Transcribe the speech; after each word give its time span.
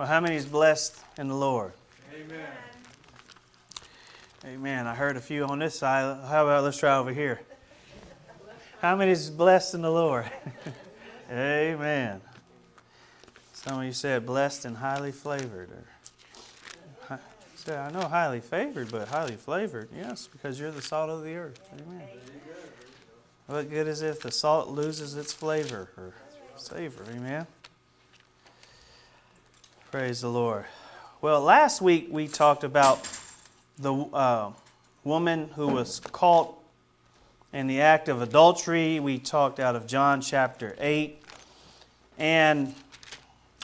Well, 0.00 0.08
how 0.08 0.20
many 0.20 0.36
is 0.36 0.46
blessed 0.46 0.96
in 1.18 1.28
the 1.28 1.34
Lord? 1.34 1.74
Amen. 2.14 2.48
Amen. 4.46 4.86
I 4.86 4.94
heard 4.94 5.18
a 5.18 5.20
few 5.20 5.44
on 5.44 5.58
this 5.58 5.78
side. 5.78 6.24
How 6.26 6.46
about 6.46 6.64
let's 6.64 6.78
try 6.78 6.96
over 6.96 7.12
here? 7.12 7.42
How 8.80 8.96
many 8.96 9.10
is 9.10 9.28
blessed 9.28 9.74
in 9.74 9.82
the 9.82 9.90
Lord? 9.90 10.24
Amen. 11.30 12.22
Some 13.52 13.80
of 13.80 13.84
you 13.84 13.92
said 13.92 14.24
blessed 14.24 14.64
and 14.64 14.78
highly 14.78 15.12
flavored. 15.12 15.68
Or, 17.10 17.20
said, 17.56 17.76
I 17.76 17.90
know 17.90 18.08
highly 18.08 18.40
favored, 18.40 18.90
but 18.90 19.06
highly 19.08 19.36
flavored. 19.36 19.90
Yes, 19.94 20.30
because 20.32 20.58
you're 20.58 20.70
the 20.70 20.80
salt 20.80 21.10
of 21.10 21.24
the 21.24 21.34
earth. 21.34 21.60
Amen. 21.78 22.08
What 23.48 23.68
good 23.68 23.86
is 23.86 24.00
it 24.00 24.08
if 24.08 24.22
the 24.22 24.32
salt 24.32 24.68
loses 24.68 25.14
its 25.14 25.34
flavor 25.34 25.90
or 25.98 26.14
savor? 26.56 27.04
Amen. 27.14 27.46
Praise 29.90 30.20
the 30.20 30.28
Lord. 30.28 30.66
Well, 31.20 31.40
last 31.40 31.82
week 31.82 32.06
we 32.12 32.28
talked 32.28 32.62
about 32.62 33.08
the 33.76 33.92
uh, 33.92 34.52
woman 35.02 35.48
who 35.56 35.66
was 35.66 35.98
caught 35.98 36.54
in 37.52 37.66
the 37.66 37.80
act 37.80 38.08
of 38.08 38.22
adultery. 38.22 39.00
We 39.00 39.18
talked 39.18 39.58
out 39.58 39.74
of 39.74 39.88
John 39.88 40.20
chapter 40.20 40.76
8. 40.78 41.20
And 42.18 42.72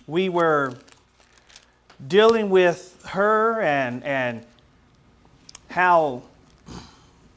we 0.08 0.28
were 0.28 0.74
dealing 2.04 2.50
with 2.50 3.06
her 3.10 3.60
and, 3.60 4.02
and 4.02 4.44
how 5.70 6.22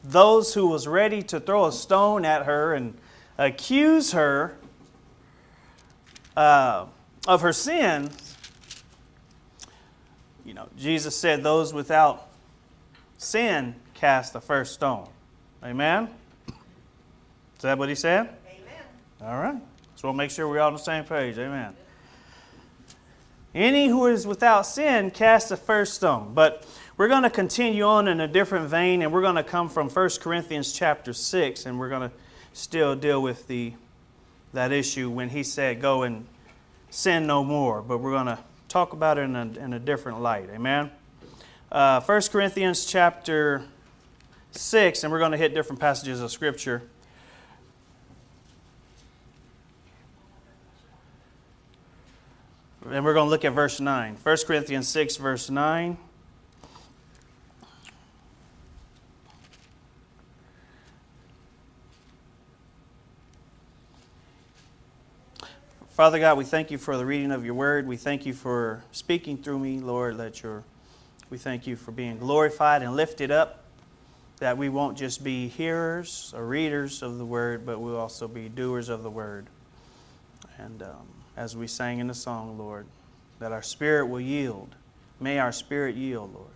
those 0.03 0.55
who 0.55 0.65
was 0.65 0.87
ready 0.87 1.21
to 1.21 1.39
throw 1.39 1.67
a 1.67 1.71
stone 1.71 2.25
at 2.25 2.47
her 2.47 2.73
and 2.73 2.97
accuse 3.37 4.13
her 4.13 4.55
uh, 6.35 6.87
of 7.27 7.41
her 7.41 7.53
sins 7.53 8.28
you 10.49 10.55
know, 10.55 10.67
Jesus 10.75 11.15
said, 11.15 11.43
Those 11.43 11.75
without 11.75 12.27
sin 13.19 13.75
cast 13.93 14.33
the 14.33 14.41
first 14.41 14.73
stone. 14.73 15.07
Amen? 15.63 16.09
Is 16.47 17.61
that 17.61 17.77
what 17.77 17.87
he 17.87 17.93
said? 17.93 18.35
Amen. 18.47 18.83
All 19.21 19.39
right. 19.39 19.61
So 19.95 20.07
we'll 20.07 20.15
make 20.15 20.31
sure 20.31 20.47
we're 20.47 20.59
all 20.59 20.69
on 20.69 20.73
the 20.73 20.79
same 20.79 21.03
page. 21.03 21.37
Amen. 21.37 21.75
Any 23.53 23.89
who 23.89 24.07
is 24.07 24.25
without 24.25 24.63
sin 24.63 25.11
cast 25.11 25.49
the 25.49 25.57
first 25.57 25.93
stone. 25.93 26.33
But 26.33 26.65
we're 26.97 27.09
going 27.09 27.23
to 27.23 27.29
continue 27.29 27.83
on 27.83 28.07
in 28.07 28.19
a 28.19 28.27
different 28.27 28.69
vein, 28.69 29.03
and 29.03 29.13
we're 29.13 29.21
going 29.21 29.35
to 29.35 29.43
come 29.43 29.69
from 29.69 29.87
1 29.87 30.09
Corinthians 30.19 30.73
chapter 30.73 31.13
6, 31.13 31.67
and 31.67 31.77
we're 31.77 31.89
going 31.89 32.09
to 32.09 32.15
still 32.53 32.95
deal 32.95 33.21
with 33.21 33.47
the 33.47 33.73
that 34.53 34.71
issue 34.71 35.11
when 35.11 35.29
he 35.29 35.43
said, 35.43 35.79
Go 35.79 36.01
and 36.01 36.25
sin 36.89 37.27
no 37.27 37.43
more. 37.43 37.83
But 37.83 37.99
we're 37.99 38.13
going 38.13 38.25
to 38.25 38.39
talk 38.69 38.93
about 38.93 39.17
it 39.17 39.21
in 39.21 39.35
a, 39.35 39.45
in 39.59 39.73
a 39.73 39.79
different 39.79 40.21
light. 40.21 40.47
Amen? 40.53 40.91
Uh, 41.71 41.99
1 42.01 42.21
Corinthians 42.31 42.85
chapter 42.85 43.63
6, 44.51 45.03
and 45.03 45.11
we're 45.11 45.19
going 45.19 45.31
to 45.31 45.37
hit 45.37 45.55
different 45.55 45.79
passages 45.79 46.21
of 46.21 46.31
Scripture. 46.31 46.83
And 52.87 53.03
we're 53.03 53.13
going 53.13 53.25
to 53.25 53.29
look 53.29 53.43
at 53.43 53.53
verse 53.53 53.79
9. 53.79 54.17
1 54.21 54.37
Corinthians 54.45 54.87
6, 54.87 55.17
verse 55.17 55.49
9. 55.49 55.97
Father 65.99 66.17
God, 66.17 66.37
we 66.37 66.45
thank 66.45 66.71
you 66.71 66.77
for 66.77 66.95
the 66.95 67.05
reading 67.05 67.29
of 67.29 67.43
your 67.43 67.55
word. 67.55 67.85
We 67.85 67.97
thank 67.97 68.25
you 68.25 68.33
for 68.33 68.85
speaking 68.93 69.35
through 69.35 69.59
me, 69.59 69.81
Lord. 69.81 70.15
Let 70.15 70.41
your 70.41 70.63
we 71.29 71.37
thank 71.37 71.67
you 71.67 71.75
for 71.75 71.91
being 71.91 72.17
glorified 72.17 72.83
and 72.83 72.95
lifted 72.95 73.31
up. 73.31 73.65
That 74.37 74.57
we 74.57 74.69
won't 74.69 74.97
just 74.97 75.25
be 75.25 75.49
hearers 75.49 76.33
or 76.33 76.45
readers 76.45 77.01
of 77.01 77.17
the 77.17 77.25
word, 77.25 77.65
but 77.65 77.81
we'll 77.81 77.97
also 77.97 78.29
be 78.29 78.47
doers 78.47 78.87
of 78.87 79.03
the 79.03 79.09
word. 79.09 79.47
And 80.57 80.81
um, 80.83 81.05
as 81.35 81.57
we 81.57 81.67
sang 81.67 81.99
in 81.99 82.07
the 82.07 82.13
song, 82.13 82.57
Lord, 82.57 82.85
that 83.39 83.51
our 83.51 83.61
spirit 83.61 84.05
will 84.05 84.21
yield. 84.21 84.75
May 85.19 85.37
our 85.37 85.51
spirit 85.51 85.97
yield, 85.97 86.33
Lord, 86.33 86.47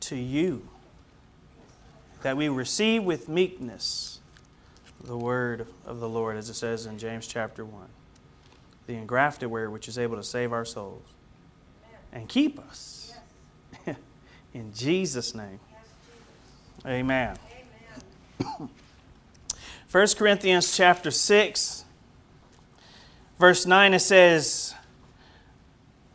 to 0.00 0.16
you. 0.16 0.68
That 2.20 2.36
we 2.36 2.50
receive 2.50 3.02
with 3.02 3.30
meekness 3.30 4.20
the 5.02 5.16
word 5.16 5.68
of 5.86 6.00
the 6.00 6.08
Lord, 6.10 6.36
as 6.36 6.50
it 6.50 6.54
says 6.54 6.84
in 6.84 6.98
James 6.98 7.26
chapter 7.26 7.64
1 7.64 7.88
the 8.86 8.94
engrafted 8.94 9.50
word 9.50 9.72
which 9.72 9.88
is 9.88 9.98
able 9.98 10.16
to 10.16 10.22
save 10.22 10.52
our 10.52 10.64
souls 10.64 11.04
and 12.12 12.28
keep 12.28 12.58
us. 12.58 13.14
In 14.54 14.72
Jesus' 14.74 15.34
name. 15.34 15.60
Amen. 16.86 17.36
Amen. 18.40 18.68
1 19.90 20.06
Corinthians 20.16 20.74
chapter 20.76 21.10
6, 21.10 21.84
verse 23.38 23.66
9, 23.66 23.94
it 23.94 24.00
says, 24.00 24.74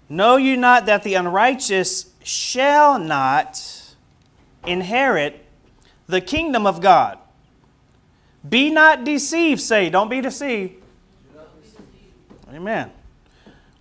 Know 0.09 0.37
you 0.37 0.57
not 0.57 0.85
that 0.87 1.03
the 1.03 1.13
unrighteous 1.13 2.11
shall 2.23 2.97
not 2.97 3.95
inherit 4.65 5.45
the 6.07 6.21
kingdom 6.21 6.65
of 6.65 6.81
God? 6.81 7.19
Be 8.47 8.69
not 8.69 9.03
deceived, 9.03 9.61
say, 9.61 9.89
don't 9.89 10.09
be 10.09 10.21
deceived. 10.21 10.81
Amen. 12.53 12.91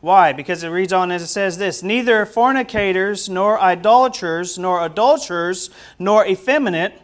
Why? 0.00 0.32
Because 0.32 0.62
it 0.62 0.68
reads 0.68 0.92
on 0.92 1.10
as 1.10 1.22
it 1.22 1.28
says 1.28 1.58
this 1.58 1.82
Neither 1.82 2.26
fornicators, 2.26 3.28
nor 3.28 3.60
idolaters, 3.60 4.58
nor 4.58 4.84
adulterers, 4.84 5.70
nor 5.98 6.26
effeminate, 6.26 7.00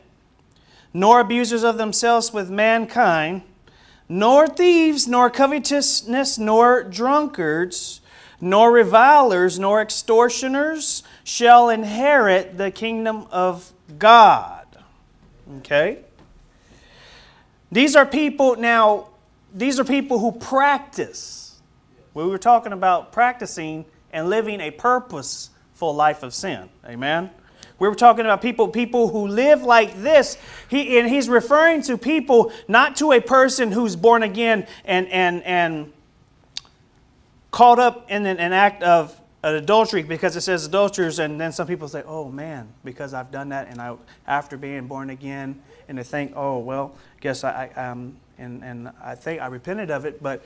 nor 0.93 1.21
abusers 1.21 1.62
of 1.62 1.78
themselves 1.78 2.33
with 2.33 2.50
mankind, 2.50 3.43
nor 4.09 4.47
thieves, 4.47 5.09
nor 5.09 5.31
covetousness, 5.31 6.39
nor 6.39 6.83
drunkards, 6.83 8.00
nor 8.41 8.71
revilers, 8.71 9.59
nor 9.59 9.81
extortioners 9.81 11.03
shall 11.25 11.71
inherit 11.71 12.59
the 12.59 12.71
kingdom 12.71 13.27
of 13.31 13.73
God. 13.99 14.67
Okay? 15.59 15.99
These 17.71 17.97
are 17.97 18.05
people, 18.05 18.56
now, 18.56 19.09
these 19.55 19.81
are 19.81 19.84
people 19.84 20.19
who 20.19 20.33
practice 20.33 21.42
we 22.15 22.25
were 22.25 22.39
talking 22.39 22.73
about 22.73 23.12
practicing 23.12 23.84
and 24.12 24.28
living 24.28 24.61
a 24.61 24.71
purposeful 24.71 25.95
life 25.95 26.23
of 26.23 26.34
sin. 26.34 26.69
Amen. 26.84 27.31
We 27.78 27.89
were 27.89 27.95
talking 27.95 28.25
about 28.25 28.43
people, 28.43 28.69
people 28.69 29.09
who 29.09 29.27
live 29.27 29.62
like 29.62 30.03
this. 30.03 30.39
He, 30.69 30.99
and 30.99 31.09
he's 31.09 31.28
referring 31.28 31.83
to 31.83 31.99
people, 31.99 32.53
not 32.69 32.97
to 32.97 33.12
a 33.12 33.21
person 33.21 33.73
who's 33.73 33.97
born 33.97 34.23
again 34.23 34.67
and, 34.84 35.09
and, 35.09 35.43
and 35.43 35.93
caught 37.50 37.78
up 37.78 38.11
in 38.11 38.25
an, 38.27 38.39
an 38.39 38.53
act 38.53 38.83
of 38.83 39.19
adultery 39.43 40.03
because 40.03 40.37
it 40.37 40.43
says 40.43 40.65
adulterers, 40.65 41.19
and 41.19 41.41
then 41.41 41.53
some 41.53 41.67
people 41.67 41.89
say, 41.89 42.03
"Oh 42.06 42.31
man, 42.31 42.69
because 42.84 43.15
I've 43.15 43.31
done 43.31 43.50
that, 43.50 43.69
and 43.69 43.81
I 43.81 43.97
after 44.27 44.56
being 44.56 44.87
born 44.87 45.11
again, 45.11 45.61
and 45.89 45.99
they 45.99 46.05
think, 46.05 46.33
oh 46.37 46.59
well, 46.59 46.94
guess 47.21 47.44
I, 47.44 47.71
I 47.77 47.89
um, 47.89 48.17
and 48.39 48.62
and 48.62 48.91
I 49.03 49.15
think 49.15 49.41
I 49.41 49.47
repented 49.47 49.91
of 49.91 50.05
it, 50.05 50.23
but 50.23 50.44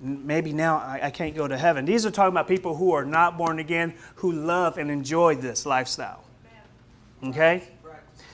maybe 0.00 0.52
now 0.52 0.78
I, 0.78 1.00
I, 1.04 1.10
can't 1.10 1.34
go 1.34 1.48
to 1.48 1.56
heaven. 1.56 1.84
These 1.84 2.06
are 2.06 2.10
talking 2.10 2.32
about 2.32 2.48
people 2.48 2.76
who 2.76 2.92
are 2.92 3.04
not 3.04 3.36
born 3.36 3.58
again, 3.58 3.94
who 4.16 4.32
love 4.32 4.78
and 4.78 4.90
enjoy 4.90 5.34
this 5.34 5.66
lifestyle. 5.66 6.24
Okay? 7.22 7.64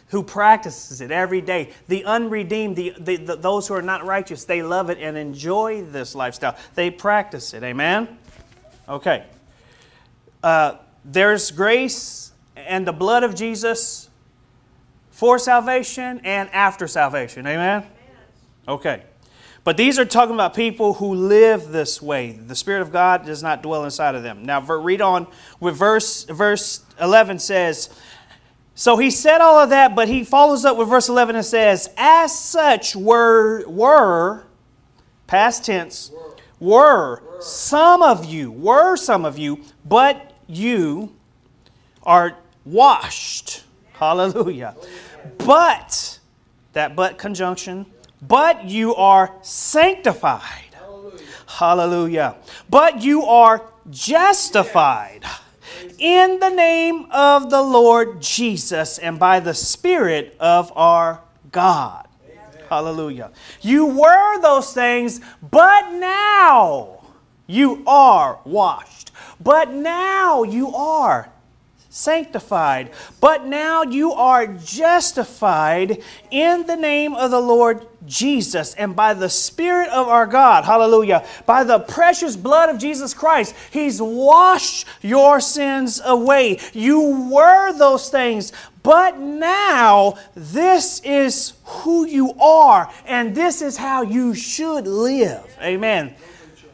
Who 0.09 0.23
practices 0.23 1.01
it 1.01 1.11
every 1.11 1.41
day. 1.41 1.73
The 1.89 2.05
unredeemed, 2.05 2.77
the, 2.77 2.95
the, 2.99 3.17
the, 3.17 3.37
those 3.37 3.67
who 3.67 3.75
are 3.75 3.83
not 3.83 4.05
righteous, 4.05 4.45
they 4.45 4.63
love 4.63 4.91
it 4.91 4.99
and 4.99 5.17
enjoy 5.17 5.83
this 5.83 6.15
lifestyle. 6.15 6.57
They 6.75 6.91
practice 6.91 7.55
it. 7.55 7.63
Amen? 7.63 8.19
Okay. 8.89 9.25
Uh, 10.43 10.77
there's 11.05 11.51
grace 11.51 12.33
and 12.57 12.87
the 12.87 12.93
blood 12.93 13.25
of 13.25 13.35
Jesus 13.35 14.11
for 15.11 15.39
salvation 15.39 16.21
and 16.25 16.51
after 16.51 16.87
salvation. 16.87 17.47
Amen? 17.47 17.87
Okay. 18.69 19.03
But 19.65 19.79
these 19.79 19.99
are 19.99 20.05
talking 20.05 20.35
about 20.35 20.55
people 20.55 20.95
who 20.95 21.15
live 21.15 21.69
this 21.69 22.03
way. 22.03 22.33
The 22.33 22.55
Spirit 22.55 22.83
of 22.83 22.93
God 22.93 23.25
does 23.25 23.43
not 23.43 23.63
dwell 23.63 23.85
inside 23.85 24.15
of 24.15 24.23
them. 24.23 24.45
Now, 24.45 24.61
read 24.61 25.01
on 25.01 25.27
with 25.59 25.75
verse, 25.75 26.25
verse 26.25 26.85
11 27.01 27.39
says, 27.39 27.89
So 28.75 28.99
he 28.99 29.11
said 29.11 29.41
all 29.41 29.59
of 29.59 29.71
that, 29.71 29.97
but 29.97 30.07
he 30.07 30.23
follows 30.23 30.67
up 30.67 30.77
with 30.77 30.89
verse 30.89 31.09
11 31.09 31.37
and 31.37 31.45
says, 31.45 31.89
As 31.97 32.39
such 32.39 32.95
were, 32.95 33.67
were 33.67 34.45
past 35.27 35.65
tense, 35.65 36.13
were 36.61 37.23
some 37.41 38.03
of 38.03 38.27
you, 38.27 38.53
were 38.53 38.97
some 38.97 39.25
of 39.25 39.39
you, 39.39 39.63
but 39.83 40.35
you 40.47 41.17
are 42.03 42.37
washed. 42.67 43.65
Hallelujah. 43.95 44.77
But, 45.39 46.19
that 46.75 46.95
but 46.95 47.17
conjunction, 47.17 47.87
but 48.27 48.65
you 48.65 48.95
are 48.95 49.35
sanctified. 49.43 50.43
Hallelujah. 50.73 51.27
Hallelujah. 51.47 52.37
But 52.69 53.03
you 53.03 53.25
are 53.25 53.63
justified 53.91 55.25
in 55.99 56.41
the 56.41 56.51
name 56.51 57.07
of 57.11 57.51
the 57.51 57.63
Lord 57.63 58.21
Jesus 58.21 58.99
and 58.99 59.19
by 59.19 59.41
the 59.41 59.55
Spirit 59.55 60.37
of 60.41 60.73
our 60.77 61.21
God. 61.53 62.09
Hallelujah. 62.69 63.31
You 63.61 63.87
were 63.87 64.41
those 64.41 64.73
things, 64.73 65.21
but 65.43 65.93
now 65.93 67.05
you 67.47 67.85
are 67.87 68.41
washed. 68.45 69.13
But 69.41 69.71
now 69.71 70.43
you 70.43 70.75
are 70.75 71.31
sanctified. 71.95 72.91
But 73.21 73.47
now 73.47 73.85
you 73.85 74.13
are 74.13 74.49
justified 74.49 76.03
in 76.31 76.67
the 76.67 76.75
name 76.75 77.15
of 77.15 77.31
the 77.31 77.41
Lord 77.41 77.87
Jesus 78.05 78.75
and 78.75 78.97
by 78.97 79.15
the 79.15 79.31
Spirit 79.31 79.89
of 79.91 80.09
our 80.09 80.27
God. 80.27 80.65
Hallelujah. 80.65 81.25
By 81.47 81.63
the 81.63 81.79
precious 81.79 82.35
blood 82.35 82.69
of 82.69 82.79
Jesus 82.79 83.15
Christ, 83.15 83.55
He's 83.71 84.03
washed 84.03 84.87
your 85.03 85.41
sins 85.41 86.01
away. 86.05 86.59
You 86.73 87.31
were 87.31 87.73
those 87.73 88.11
things, 88.11 88.53
but 88.83 89.19
now 89.19 90.19
this 90.35 91.01
is 91.05 91.53
who 91.65 92.07
you 92.07 92.33
are, 92.41 92.91
and 93.07 93.37
this 93.37 93.63
is 93.63 93.77
how 93.77 94.03
you 94.03 94.35
should 94.35 94.89
live. 94.89 95.57
Amen. 95.63 96.15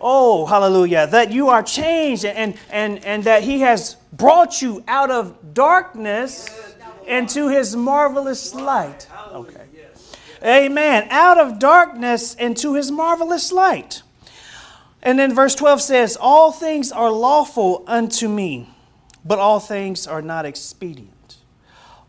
Oh, 0.00 0.46
hallelujah. 0.46 1.06
That 1.06 1.30
you 1.30 1.48
are 1.48 1.62
changed 1.62 2.24
and, 2.24 2.56
and, 2.70 3.04
and 3.04 3.24
that 3.24 3.42
He 3.42 3.60
has 3.60 3.96
brought 4.12 4.62
you 4.62 4.82
out 4.88 5.10
of 5.10 5.54
darkness 5.54 6.48
into 7.06 7.48
His 7.48 7.76
marvelous 7.76 8.54
light. 8.54 9.08
Okay. 9.32 9.66
Amen. 10.42 11.06
Out 11.10 11.38
of 11.38 11.58
darkness 11.58 12.34
into 12.34 12.74
His 12.74 12.90
marvelous 12.90 13.52
light. 13.52 14.02
And 15.02 15.18
then 15.18 15.34
verse 15.34 15.54
12 15.54 15.80
says, 15.80 16.16
All 16.20 16.52
things 16.52 16.92
are 16.92 17.10
lawful 17.10 17.84
unto 17.86 18.28
me, 18.28 18.68
but 19.24 19.38
all 19.38 19.60
things 19.60 20.06
are 20.06 20.22
not 20.22 20.44
expedient. 20.44 21.36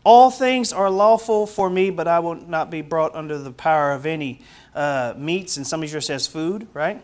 All 0.04 0.30
things 0.30 0.72
are 0.72 0.90
lawful 0.90 1.46
for 1.46 1.70
me, 1.70 1.90
but 1.90 2.08
I 2.08 2.18
will 2.18 2.34
not 2.34 2.70
be 2.70 2.82
brought 2.82 3.14
under 3.14 3.38
the 3.38 3.52
power 3.52 3.92
of 3.92 4.04
any 4.04 4.40
uh, 4.74 5.14
meats. 5.16 5.56
And 5.56 5.66
some 5.66 5.82
of 5.82 5.92
you 5.92 6.00
says 6.00 6.26
food, 6.26 6.66
right? 6.74 7.02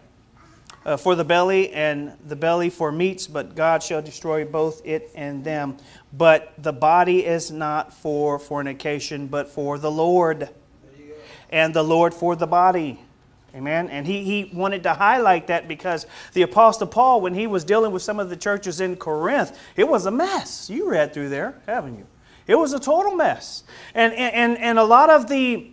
Uh, 0.85 0.97
for 0.97 1.15
the 1.15 1.25
belly, 1.25 1.71
and 1.73 2.13
the 2.27 2.37
belly 2.37 2.71
for 2.71 2.91
meats, 2.93 3.27
but 3.27 3.55
God 3.55 3.83
shall 3.83 4.03
destroy 4.03 4.45
both 4.45 4.81
it 4.85 5.11
and 5.15 5.45
them. 5.45 5.77
But 6.13 6.55
the 6.59 6.73
body 6.73 7.25
is 7.27 7.51
not 7.51 7.93
for 7.93 8.39
fornication, 8.39 9.27
but 9.27 9.49
for 9.49 9.79
the 9.79 9.91
Lord, 9.91 10.49
and 11.51 11.75
the 11.75 11.83
Lord 11.85 12.15
for 12.15 12.37
the 12.37 12.47
body. 12.47 13.01
Amen. 13.55 13.89
And 13.89 14.07
he, 14.07 14.25
he 14.25 14.51
wanted 14.55 14.83
to 14.83 14.95
highlight 14.95 15.47
that 15.47 15.67
because 15.67 16.07
the 16.35 16.43
Apostle 16.43 16.87
Paul, 16.87 17.21
when 17.21 17.35
he 17.35 17.47
was 17.47 17.65
dealing 17.65 17.93
with 17.93 18.03
some 18.03 18.21
of 18.21 18.29
the 18.29 18.37
churches 18.37 18.81
in 18.81 18.97
Corinth, 18.97 19.59
it 19.75 19.89
was 19.89 20.07
a 20.07 20.11
mess. 20.11 20.69
You 20.69 20.91
read 20.91 21.15
through 21.15 21.31
there, 21.31 21.61
haven't 21.67 21.97
you? 21.97 22.07
It 22.47 22.57
was 22.57 22.73
a 22.73 22.79
total 22.79 23.15
mess. 23.15 23.65
And, 23.95 24.13
and, 24.13 24.59
and 24.59 24.79
a 24.79 24.85
lot 24.85 25.11
of 25.11 25.29
the 25.29 25.71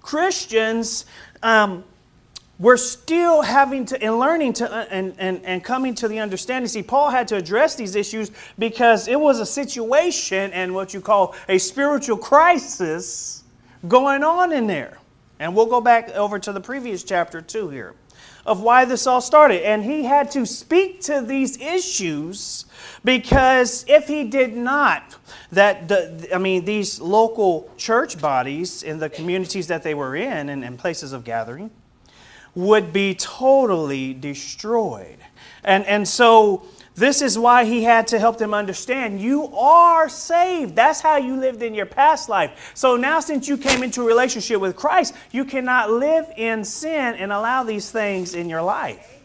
Christians, 0.00 1.06
um, 1.42 1.84
we're 2.58 2.76
still 2.76 3.42
having 3.42 3.84
to 3.86 4.02
and 4.02 4.18
learning 4.18 4.52
to 4.54 4.72
uh, 4.72 4.86
and, 4.90 5.14
and, 5.18 5.44
and 5.44 5.64
coming 5.64 5.94
to 5.96 6.08
the 6.08 6.20
understanding. 6.20 6.68
See 6.68 6.82
paul 6.82 7.10
had 7.10 7.28
to 7.28 7.36
address 7.36 7.74
these 7.74 7.94
issues 7.94 8.30
because 8.58 9.08
it 9.08 9.18
was 9.18 9.40
a 9.40 9.46
situation 9.46 10.52
and 10.52 10.74
what 10.74 10.94
you 10.94 11.00
call 11.00 11.34
a 11.48 11.58
spiritual 11.58 12.16
crisis 12.16 13.42
going 13.88 14.22
on 14.22 14.52
in 14.52 14.66
there. 14.66 14.98
And 15.40 15.54
we'll 15.54 15.66
go 15.66 15.80
back 15.80 16.10
over 16.10 16.38
to 16.38 16.52
the 16.52 16.60
previous 16.60 17.02
chapter 17.02 17.40
too 17.40 17.68
here 17.70 17.94
of 18.46 18.60
why 18.60 18.84
this 18.84 19.06
all 19.06 19.20
started. 19.20 19.66
And 19.66 19.82
he 19.82 20.04
had 20.04 20.30
to 20.32 20.46
speak 20.46 21.00
to 21.02 21.22
these 21.22 21.60
issues 21.60 22.66
because 23.04 23.84
if 23.88 24.06
he 24.06 24.24
did 24.24 24.56
not 24.56 25.16
that 25.52 25.88
the, 25.88 26.28
i 26.34 26.38
mean 26.38 26.64
these 26.64 27.00
local 27.00 27.70
church 27.76 28.20
bodies 28.20 28.82
in 28.82 28.98
the 28.98 29.08
communities 29.08 29.66
that 29.68 29.82
they 29.82 29.94
were 29.94 30.16
in 30.16 30.48
and, 30.48 30.64
and 30.64 30.78
places 30.78 31.12
of 31.12 31.24
gathering 31.24 31.70
would 32.54 32.92
be 32.92 33.14
totally 33.14 34.14
destroyed. 34.14 35.18
And, 35.64 35.84
and 35.86 36.06
so 36.06 36.66
this 36.94 37.22
is 37.22 37.36
why 37.36 37.64
he 37.64 37.82
had 37.82 38.06
to 38.08 38.18
help 38.20 38.38
them 38.38 38.54
understand 38.54 39.20
you 39.20 39.46
are 39.56 40.08
saved. 40.08 40.76
That's 40.76 41.00
how 41.00 41.16
you 41.16 41.36
lived 41.36 41.62
in 41.62 41.74
your 41.74 41.86
past 41.86 42.28
life. 42.28 42.70
So 42.74 42.96
now, 42.96 43.18
since 43.20 43.48
you 43.48 43.56
came 43.56 43.82
into 43.82 44.02
a 44.02 44.04
relationship 44.04 44.60
with 44.60 44.76
Christ, 44.76 45.14
you 45.32 45.44
cannot 45.44 45.90
live 45.90 46.26
in 46.36 46.64
sin 46.64 47.14
and 47.14 47.32
allow 47.32 47.64
these 47.64 47.90
things 47.90 48.34
in 48.34 48.48
your 48.48 48.62
life. 48.62 49.22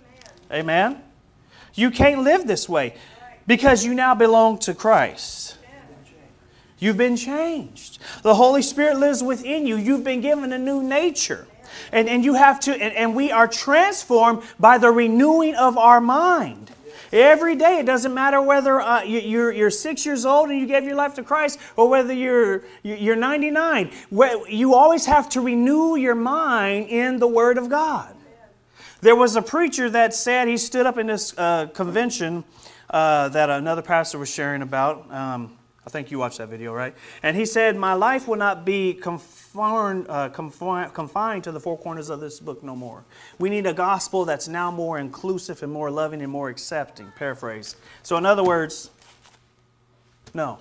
Amen. 0.52 0.62
Amen? 0.62 1.04
You 1.76 1.92
can't 1.92 2.24
live 2.24 2.48
this 2.48 2.68
way 2.68 2.96
because 3.46 3.86
you 3.86 3.94
now 3.94 4.16
belong 4.16 4.58
to 4.60 4.74
Christ. 4.74 5.58
You've 6.80 6.98
been 6.98 7.18
changed. 7.18 8.00
The 8.24 8.36
Holy 8.36 8.62
Spirit 8.62 8.98
lives 8.98 9.22
within 9.22 9.68
you. 9.68 9.76
You've 9.76 10.04
been 10.04 10.22
given 10.22 10.54
a 10.54 10.58
new 10.58 10.82
nature. 10.82 11.46
And, 11.92 12.10
and 12.10 12.24
you 12.24 12.36
have 12.36 12.60
to, 12.62 12.72
and, 12.72 12.94
and 12.94 13.16
we 13.16 13.32
are 13.32 13.48
transformed 13.48 14.44
by 14.60 14.78
the 14.78 14.92
renewing 14.92 15.56
of 15.56 15.78
our 15.78 16.02
mind. 16.02 16.72
Every 17.12 17.56
day, 17.56 17.80
it 17.80 17.86
doesn't 17.86 18.14
matter 18.14 18.40
whether 18.42 18.80
uh, 18.80 19.02
you, 19.02 19.42
are 19.42 19.52
you're 19.52 19.72
six 19.72 20.06
years 20.06 20.26
old 20.26 20.50
and 20.50 20.60
you 20.60 20.68
gave 20.68 20.84
your 20.84 20.96
life 20.96 21.16
to 21.16 21.24
Christ 21.24 21.58
or 21.76 21.90
whether 21.90 22.14
you're, 22.14 22.64
you're 22.84 23.16
99. 23.16 23.92
You 24.48 24.76
always 24.76 25.08
have 25.08 25.28
to 25.30 25.42
renew 25.42 25.96
your 25.96 26.14
mind 26.14 26.90
in 26.90 27.18
the 27.18 27.28
Word 27.28 27.58
of 27.58 27.70
God. 27.70 28.16
There 29.02 29.16
was 29.16 29.36
a 29.36 29.42
preacher 29.42 29.90
that 29.90 30.14
said, 30.14 30.48
he 30.48 30.58
stood 30.58 30.86
up 30.86 30.98
in 30.98 31.08
this 31.08 31.34
uh, 31.38 31.68
convention 31.68 32.44
uh, 32.90 33.30
that 33.30 33.50
another 33.50 33.82
pastor 33.82 34.20
was 34.20 34.30
sharing 34.30 34.62
about. 34.62 35.12
Um, 35.12 35.58
I 35.88 35.90
think 35.90 36.12
you 36.12 36.20
watched 36.20 36.38
that 36.40 36.50
video, 36.50 36.74
right? 36.74 36.94
And 37.24 37.36
he 37.36 37.46
said, 37.46 37.76
My 37.76 37.94
life 37.94 38.28
will 38.28 38.38
not 38.38 38.66
be 38.66 38.94
confined, 39.52 40.06
uh, 40.10 40.30
confined, 40.30 40.94
confined 40.94 41.44
to 41.44 41.52
the 41.52 41.60
four 41.60 41.78
corners 41.78 42.10
of 42.10 42.20
this 42.20 42.40
book 42.40 42.64
no 42.64 42.76
more. 42.76 43.04
We 43.40 43.50
need 43.50 43.66
a 43.66 43.74
gospel 43.74 44.26
that's 44.26 44.48
now 44.48 44.72
more 44.72 45.00
inclusive 45.00 45.64
and 45.64 45.72
more 45.72 45.90
loving 45.90 46.22
and 46.22 46.32
more 46.32 46.50
accepting. 46.50 47.12
Paraphrase. 47.16 47.76
So, 48.04 48.18
in 48.18 48.26
other 48.26 48.44
words, 48.44 48.92
no. 50.34 50.60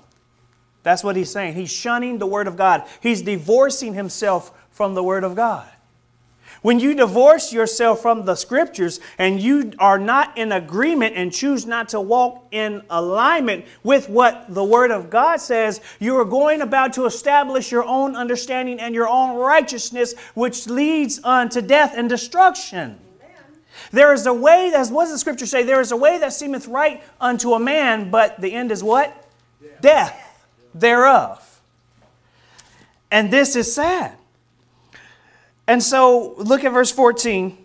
That's 0.82 1.05
what 1.05 1.17
he's 1.17 1.31
saying. 1.31 1.55
He's 1.55 1.70
shunning 1.70 2.19
the 2.19 2.26
Word 2.26 2.46
of 2.46 2.56
God, 2.56 2.85
he's 3.00 3.23
divorcing 3.23 3.94
himself 3.94 4.53
from 4.70 4.94
the 4.94 5.03
Word 5.03 5.24
of 5.24 5.34
God. 5.34 5.69
When 6.62 6.81
you 6.81 6.94
divorce 6.94 7.53
yourself 7.53 8.03
from 8.03 8.24
the 8.24 8.34
scriptures 8.34 9.00
and 9.17 9.41
you 9.41 9.72
are 9.79 9.98
not 9.98 10.36
in 10.36 10.53
agreement 10.53 11.15
and 11.17 11.32
choose 11.32 11.67
not 11.67 11.88
to 11.91 12.00
walk 12.00 12.46
in 12.50 12.82
alignment 12.91 13.65
with 13.82 14.08
what 14.08 14.53
the 14.53 14.65
Word 14.65 14.91
of 14.91 15.08
God 15.08 15.41
says, 15.41 15.81
you 16.00 16.17
are 16.19 16.24
going 16.24 16.60
about 16.60 16.93
to 16.94 17.06
establish 17.06 17.70
your 17.70 17.84
own 17.84 18.17
understanding 18.17 18.81
and 18.81 18.94
your 18.94 19.08
own 19.08 19.36
righteousness, 19.36 20.15
which 20.34 20.67
leads 20.67 21.22
unto 21.22 21.60
death 21.60 21.94
and 21.96 22.08
destruction. 22.08 22.98
There 23.93 24.12
is 24.12 24.27
a 24.27 24.34
way, 24.34 24.72
as 24.74 24.91
what 24.91 25.05
does 25.05 25.12
the 25.12 25.19
scripture 25.19 25.46
say? 25.46 25.62
There 25.62 25.81
is 25.81 25.93
a 25.93 25.96
way 25.96 26.19
that 26.19 26.32
seemeth 26.32 26.67
right 26.67 27.03
unto 27.20 27.55
a 27.55 27.60
man, 27.60 28.10
but 28.10 28.41
the 28.41 28.53
end 28.53 28.72
is 28.72 28.82
what? 28.82 29.29
Death, 29.62 29.81
death 29.81 30.46
thereof. 30.74 31.60
And 33.10 33.31
this 33.31 33.56
is 33.56 33.72
sad. 33.72 34.18
And 35.69 35.82
so 35.82 36.32
look 36.39 36.65
at 36.65 36.72
verse 36.72 36.91
14. 36.91 37.56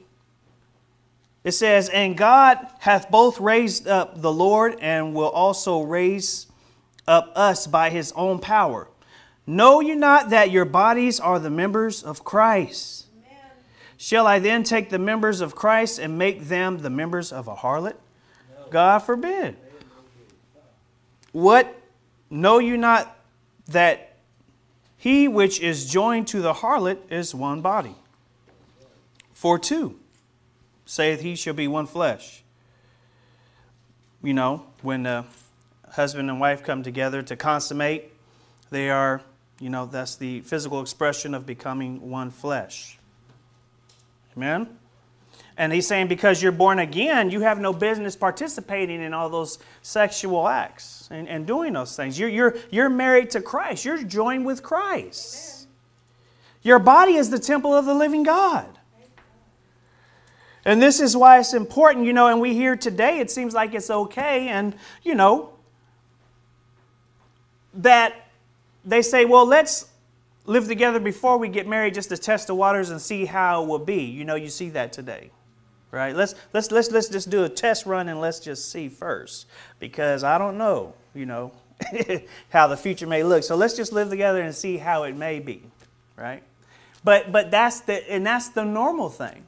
It 1.46 1.54
says, 1.54 1.88
And 1.88 2.18
God 2.18 2.60
hath 2.80 3.10
both 3.10 3.40
raised 3.40 3.88
up 3.88 4.22
the 4.22 4.32
Lord 4.32 4.78
and 4.82 5.16
will 5.16 5.30
also 5.30 5.82
raise 5.82 6.48
up 7.08 7.32
us 7.34 7.66
by 7.66 7.90
his 7.90 8.12
own 8.12 8.40
power. 8.40 8.90
Know 9.48 9.80
you 9.80 9.96
not 9.96 10.30
that 10.32 10.52
your 10.52 10.66
bodies 10.66 11.20
are 11.20 11.40
the 11.40 11.50
members 11.50 12.04
of 12.04 12.26
Christ? 12.26 13.08
Amen. 13.16 13.40
Shall 13.98 14.28
I 14.28 14.40
then 14.40 14.64
take 14.64 14.90
the 14.90 15.00
members 15.00 15.40
of 15.40 15.56
Christ 15.56 15.98
and 15.98 16.18
make 16.18 16.44
them 16.44 16.80
the 16.80 16.90
members 16.90 17.32
of 17.32 17.48
a 17.48 17.56
harlot? 17.56 17.96
No. 18.58 18.68
God 18.70 19.00
forbid. 19.00 19.56
What 21.32 21.74
know 22.30 22.60
you 22.60 22.76
not 22.78 23.18
that 23.68 24.13
he 25.04 25.28
which 25.28 25.60
is 25.60 25.92
joined 25.92 26.26
to 26.30 26.40
the 26.40 26.54
harlot 26.54 26.98
is 27.12 27.36
one 27.36 27.60
body. 27.60 27.94
For 29.34 29.60
two 29.60 30.00
saith 30.86 31.20
he 31.20 31.36
shall 31.36 31.54
be 31.54 31.68
one 31.68 31.88
flesh. 31.88 32.42
You 34.24 34.34
know, 34.34 34.66
when 34.82 35.04
the 35.04 35.26
husband 35.92 36.30
and 36.30 36.40
wife 36.40 36.64
come 36.64 36.84
together 36.84 37.22
to 37.22 37.36
consummate, 37.36 38.14
they 38.70 38.90
are, 38.90 39.22
you 39.60 39.70
know, 39.70 39.88
that's 39.88 40.16
the 40.16 40.40
physical 40.40 40.80
expression 40.80 41.34
of 41.34 41.46
becoming 41.46 42.10
one 42.10 42.32
flesh. 42.32 42.98
Amen? 44.38 44.70
And 45.58 45.72
he's 45.72 45.88
saying 45.88 46.08
because 46.08 46.42
you're 46.42 46.52
born 46.52 46.80
again, 46.80 47.30
you 47.30 47.42
have 47.42 47.60
no 47.60 47.74
business 47.74 48.16
participating 48.16 49.02
in 49.02 49.14
all 49.14 49.30
those 49.30 49.60
sexual 49.84 50.48
acts 50.48 51.08
and, 51.12 51.30
and 51.30 51.46
doing 51.46 51.74
those 51.74 51.96
things. 51.96 52.18
You're, 52.18 52.30
you're, 52.30 52.56
you're 52.72 52.90
married 52.90 53.30
to 53.32 53.42
Christ, 53.42 53.86
you're 53.86 54.02
joined 54.04 54.46
with 54.46 54.64
Christ. 54.64 55.68
Your 56.64 56.80
body 56.80 57.16
is 57.16 57.30
the 57.30 57.40
temple 57.40 57.74
of 57.74 57.86
the 57.86 57.94
living 57.94 58.24
God. 58.24 58.68
And 60.66 60.82
this 60.82 61.02
is 61.02 61.16
why 61.16 61.40
it's 61.40 61.54
important, 61.54 62.06
you 62.06 62.14
know, 62.14 62.28
and 62.28 62.40
we 62.40 62.54
hear 62.54 62.78
today 62.78 63.20
it 63.20 63.30
seems 63.30 63.54
like 63.54 63.74
it's 63.74 63.90
okay, 63.90 64.48
and, 64.48 64.76
you 65.04 65.14
know, 65.14 65.50
that 67.74 68.14
they 68.86 69.02
say, 69.02 69.26
well, 69.26 69.46
let's 69.46 69.88
live 70.46 70.68
together 70.68 71.00
before 71.00 71.38
we 71.38 71.50
get 71.50 71.68
married 71.68 71.94
just 71.94 72.10
to 72.10 72.18
test 72.18 72.48
the 72.48 72.56
waters 72.56 72.90
and 72.90 73.02
see 73.02 73.26
how 73.26 73.64
it 73.64 73.68
will 73.68 73.80
be. 73.80 74.04
You 74.04 74.24
know, 74.24 74.36
you 74.36 74.50
see 74.50 74.70
that 74.70 74.94
today. 74.94 75.32
Right? 75.94 76.16
Let's 76.16 76.34
let's 76.54 76.72
let's 76.72 76.90
let's 76.90 77.08
just 77.08 77.30
do 77.30 77.44
a 77.44 77.50
test 77.50 77.86
run 77.86 78.10
and 78.10 78.20
let's 78.20 78.40
just 78.40 78.72
see 78.72 78.90
first. 78.90 79.46
Because 79.80 80.24
I 80.24 80.40
don't 80.40 80.58
know, 80.58 80.96
you 81.14 81.28
know, 81.28 81.52
how 82.50 82.66
the 82.66 82.76
future 82.76 83.06
may 83.06 83.22
look. 83.22 83.44
So 83.44 83.56
let's 83.56 83.76
just 83.76 83.94
live 83.94 84.10
together 84.10 84.42
and 84.42 84.56
see 84.56 84.78
how 84.78 85.04
it 85.04 85.16
may 85.16 85.40
be. 85.40 85.62
Right? 86.18 86.42
But 87.04 87.32
but 87.32 87.52
that's 87.52 87.82
the 87.82 88.12
and 88.12 88.26
that's 88.26 88.50
the 88.50 88.66
normal 88.66 89.10
thing. 89.10 89.44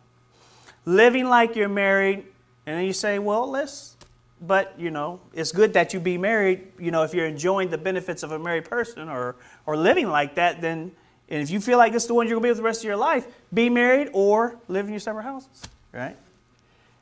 Living 0.85 1.25
like 1.25 1.55
you're 1.55 1.67
married, 1.67 2.25
and 2.67 2.77
then 2.77 2.85
you 2.85 2.93
say, 2.93 3.17
well, 3.17 3.49
let's 3.49 3.95
but 4.39 4.75
you 4.77 4.91
know 4.91 5.19
it's 5.33 5.51
good 5.51 5.73
that 5.73 5.93
you 5.93 5.99
be 5.99 6.17
married 6.17 6.67
you 6.77 6.91
know 6.91 7.03
if 7.03 7.13
you're 7.13 7.25
enjoying 7.25 7.69
the 7.69 7.77
benefits 7.77 8.21
of 8.21 8.33
a 8.33 8.37
married 8.37 8.65
person 8.65 9.07
or 9.07 9.37
or 9.65 9.77
living 9.77 10.09
like 10.09 10.35
that 10.35 10.59
then 10.59 10.91
and 11.29 11.41
if 11.41 11.49
you 11.49 11.61
feel 11.61 11.77
like 11.77 11.93
this 11.93 12.03
is 12.03 12.07
the 12.07 12.13
one 12.13 12.27
you're 12.27 12.35
to 12.35 12.43
be 12.43 12.49
with 12.49 12.57
the 12.57 12.63
rest 12.63 12.81
of 12.81 12.85
your 12.85 12.97
life 12.97 13.25
be 13.53 13.69
married 13.69 14.09
or 14.11 14.59
live 14.67 14.87
in 14.87 14.91
your 14.91 14.99
separate 14.99 15.23
houses 15.23 15.63
right 15.93 16.17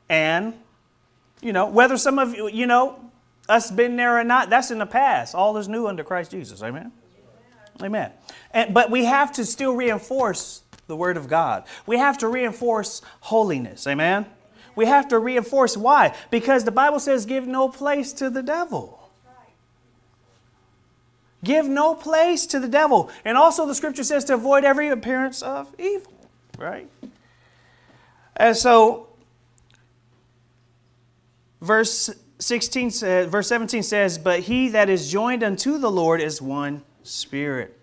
and 0.08 0.54
you 1.40 1.52
know 1.52 1.66
whether 1.66 1.96
some 1.96 2.18
of 2.18 2.34
you 2.34 2.48
you 2.48 2.66
know 2.66 2.98
us 3.48 3.70
been 3.70 3.96
there 3.96 4.18
or 4.18 4.24
not 4.24 4.50
that's 4.50 4.70
in 4.70 4.78
the 4.78 4.86
past 4.86 5.34
all 5.34 5.56
is 5.56 5.68
new 5.68 5.86
under 5.86 6.04
christ 6.04 6.30
jesus 6.30 6.62
amen 6.62 6.92
amen 7.82 8.10
and, 8.52 8.72
but 8.72 8.90
we 8.90 9.04
have 9.04 9.32
to 9.32 9.44
still 9.44 9.74
reinforce 9.74 10.62
the 10.86 10.96
word 10.96 11.16
of 11.16 11.28
god 11.28 11.64
we 11.86 11.98
have 11.98 12.18
to 12.18 12.28
reinforce 12.28 13.02
holiness 13.20 13.86
amen 13.86 14.26
we 14.76 14.86
have 14.86 15.08
to 15.08 15.18
reinforce 15.18 15.76
why? 15.76 16.14
Because 16.30 16.64
the 16.64 16.70
Bible 16.70 16.98
says, 16.98 17.26
give 17.26 17.46
no 17.46 17.68
place 17.68 18.12
to 18.14 18.30
the 18.30 18.42
devil. 18.42 19.00
Give 21.42 21.66
no 21.66 21.94
place 21.94 22.46
to 22.46 22.58
the 22.58 22.68
devil. 22.68 23.10
And 23.24 23.36
also, 23.36 23.66
the 23.66 23.74
scripture 23.74 24.04
says 24.04 24.24
to 24.26 24.34
avoid 24.34 24.64
every 24.64 24.88
appearance 24.88 25.42
of 25.42 25.72
evil, 25.78 26.12
right? 26.58 26.88
And 28.34 28.56
so, 28.56 29.03
verse 31.64 32.10
16 32.38 32.90
says, 32.90 33.28
verse 33.28 33.48
17 33.48 33.82
says, 33.82 34.18
But 34.18 34.40
he 34.40 34.68
that 34.68 34.88
is 34.90 35.10
joined 35.10 35.42
unto 35.42 35.78
the 35.78 35.90
Lord 35.90 36.20
is 36.20 36.40
one 36.42 36.82
spirit 37.02 37.78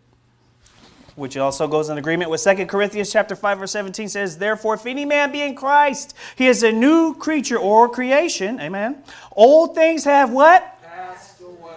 which 1.16 1.38
also 1.38 1.68
goes 1.68 1.90
in 1.90 1.98
agreement 1.98 2.32
with 2.32 2.42
2 2.44 2.66
Corinthians 2.66 3.12
chapter 3.12 3.36
5 3.36 3.60
verse 3.60 3.72
17 3.72 4.08
says, 4.08 4.38
"Therefore 4.38 4.76
if 4.76 4.86
any 4.86 5.06
man 5.06 5.32
be 5.32 5.42
in 5.42 5.56
Christ, 5.56 6.16
he 6.36 6.48
is 6.48 6.64
a 6.64 6.72
new 6.72 7.14
creature 7.14 7.58
or 7.58 7.90
creation." 7.90 8.60
Amen. 8.60 9.04
Old 9.36 9.76
things 9.76 10.04
have 10.06 10.32
what? 10.32 10.64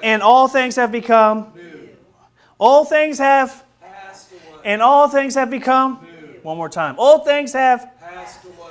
And 0.02 0.22
all 0.22 0.48
things 0.48 0.76
have 0.76 0.92
become 0.92 1.52
new. 1.54 1.88
All 2.58 2.84
things 2.84 3.18
have 3.18 3.64
and 4.64 4.80
all 4.80 5.08
things 5.08 5.34
have 5.34 5.50
become 5.50 5.98
new. 6.02 6.40
One 6.42 6.56
more 6.56 6.68
time. 6.68 6.94
Old 6.98 7.24
things 7.24 7.52
have 7.52 7.90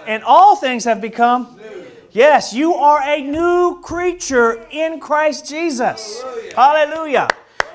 and 0.08 0.24
all 0.24 0.56
things 0.56 0.86
have 0.86 1.02
become 1.02 1.60
new. 1.62 1.83
Yes, 2.14 2.54
you 2.54 2.76
are 2.76 3.02
a 3.02 3.22
new 3.22 3.80
creature 3.82 4.68
in 4.70 5.00
Christ 5.00 5.50
Jesus. 5.50 6.22
Hallelujah. 6.22 6.56
Hallelujah. 6.56 7.28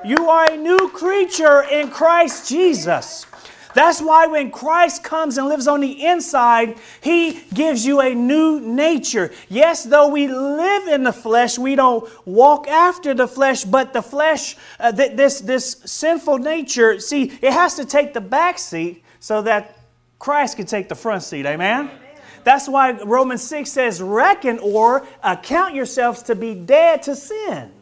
You 0.04 0.28
are 0.30 0.48
a 0.48 0.56
new 0.56 0.88
creature 0.90 1.62
in 1.62 1.90
Christ 1.90 2.48
Jesus. 2.48 3.26
That's 3.74 4.00
why 4.00 4.28
when 4.28 4.52
Christ 4.52 5.02
comes 5.02 5.38
and 5.38 5.48
lives 5.48 5.66
on 5.66 5.80
the 5.80 6.06
inside, 6.06 6.78
He 7.00 7.42
gives 7.52 7.84
you 7.84 8.00
a 8.00 8.14
new 8.14 8.60
nature. 8.60 9.32
Yes, 9.48 9.82
though 9.82 10.06
we 10.06 10.28
live 10.28 10.86
in 10.86 11.02
the 11.02 11.12
flesh, 11.12 11.58
we 11.58 11.74
don't 11.74 12.08
walk 12.24 12.68
after 12.68 13.14
the 13.14 13.26
flesh, 13.26 13.64
but 13.64 13.92
the 13.92 14.02
flesh, 14.02 14.56
uh, 14.78 14.92
th- 14.92 15.16
this, 15.16 15.40
this 15.40 15.82
sinful 15.84 16.38
nature, 16.38 17.00
see, 17.00 17.24
it 17.42 17.52
has 17.52 17.74
to 17.74 17.84
take 17.84 18.14
the 18.14 18.20
back 18.20 18.60
seat 18.60 19.02
so 19.18 19.42
that 19.42 19.76
Christ 20.20 20.56
can 20.56 20.66
take 20.66 20.88
the 20.88 20.94
front 20.94 21.24
seat. 21.24 21.44
Amen? 21.44 21.88
Amen. 21.88 22.07
That's 22.44 22.68
why 22.68 22.92
Romans 22.92 23.42
6 23.42 23.70
says, 23.70 24.00
Reckon 24.00 24.58
or 24.60 25.06
account 25.22 25.74
yourselves 25.74 26.22
to 26.24 26.34
be 26.34 26.54
dead 26.54 27.02
to 27.04 27.16
sin. 27.16 27.72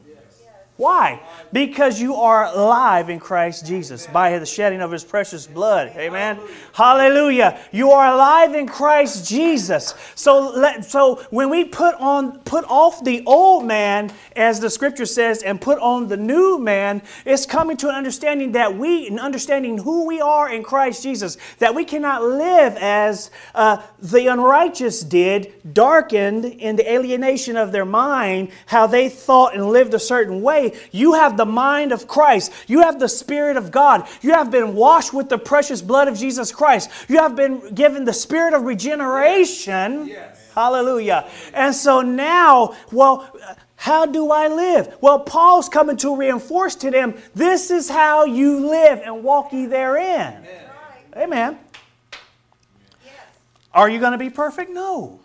Why? 0.76 1.23
Because 1.54 1.99
you 1.99 2.16
are 2.16 2.45
alive 2.45 3.09
in 3.09 3.18
Christ 3.18 3.64
Jesus 3.64 4.06
by 4.06 4.38
the 4.38 4.45
shedding 4.45 4.83
of 4.83 4.92
his 4.92 5.04
precious 5.04 5.47
blood. 5.47 5.92
Amen. 5.97 6.38
Hallelujah. 6.75 7.59
You 7.73 7.92
are 7.92 8.12
alive 8.12 8.54
in 8.54 8.66
Christ 8.66 9.26
Jesus. 9.26 9.95
So 10.14 10.50
let, 10.50 10.85
so 10.85 11.25
when 11.30 11.49
we 11.49 11.64
put 11.64 11.95
on 11.95 12.40
put 12.40 12.66
off 12.66 13.02
the 13.02 13.23
old 13.25 13.64
man 13.64 14.12
as 14.35 14.61
the 14.61 14.68
scripture 14.68 15.06
says 15.06 15.42
and 15.42 15.59
put 15.59 15.78
on 15.78 16.09
the 16.09 16.16
new 16.18 16.59
man, 16.59 17.00
it's 17.25 17.47
coming 17.47 17.78
to 17.78 17.88
an 17.88 17.95
understanding 17.95 18.52
that 18.52 18.76
we 18.76 19.06
and 19.06 19.18
understanding 19.18 19.78
who 19.78 20.06
we 20.06 20.21
are 20.21 20.52
in 20.52 20.62
Christ 20.62 21.02
Jesus, 21.02 21.38
that 21.59 21.75
we 21.75 21.87
cannot 21.87 22.23
live 22.23 22.76
as 22.76 23.30
uh, 23.54 23.80
the 23.99 24.26
unrighteous 24.26 25.00
did, 25.00 25.54
darkened 25.73 26.45
in 26.45 26.76
the 26.76 26.92
alienation 26.92 27.56
of 27.56 27.73
their 27.73 27.87
mind, 27.87 28.50
how 28.66 28.87
they 28.87 29.09
thought 29.09 29.54
and 29.54 29.71
lived 29.71 29.95
a 29.95 29.99
certain 29.99 30.42
way 30.42 30.65
you 30.90 31.14
have 31.14 31.37
the 31.37 31.46
mind 31.46 31.92
of 31.92 32.06
Christ. 32.08 32.52
You 32.66 32.80
have 32.82 32.99
the 32.99 33.08
Spirit 33.08 33.56
of 33.56 33.70
God. 33.70 34.06
You 34.23 34.32
have 34.32 34.50
been 34.50 34.75
washed 34.75 35.12
with 35.12 35.28
the 35.28 35.38
precious 35.38 35.82
blood 35.82 36.08
of 36.08 36.16
Jesus 36.16 36.52
Christ. 36.52 36.90
You 37.08 37.18
have 37.18 37.37
been 37.37 37.75
given 37.75 38.04
the 38.04 38.12
Spirit 38.12 38.54
of 38.54 38.62
regeneration. 38.62 40.06
Yes. 40.06 40.52
Hallelujah. 40.54 41.28
And 41.52 41.75
so 41.75 42.00
now, 42.00 42.75
well, 42.90 43.30
how 43.76 44.06
do 44.06 44.30
I 44.30 44.49
live? 44.49 44.96
Well, 45.00 45.20
Paul's 45.20 45.68
coming 45.68 45.96
to 45.99 46.16
reinforce 46.16 46.75
to 46.76 46.90
them 46.90 47.14
this 47.35 47.70
is 47.70 47.90
how 47.90 48.25
you 48.25 48.66
live 48.68 49.00
and 49.04 49.23
walk 49.23 49.52
ye 49.52 49.66
therein. 49.66 50.46
Amen. 51.14 51.54
Amen. 51.54 51.58
Are 53.73 53.90
you 53.90 54.00
going 54.00 54.12
to 54.12 54.18
be 54.18 54.30
perfect? 54.30 54.70
No. 54.70 55.20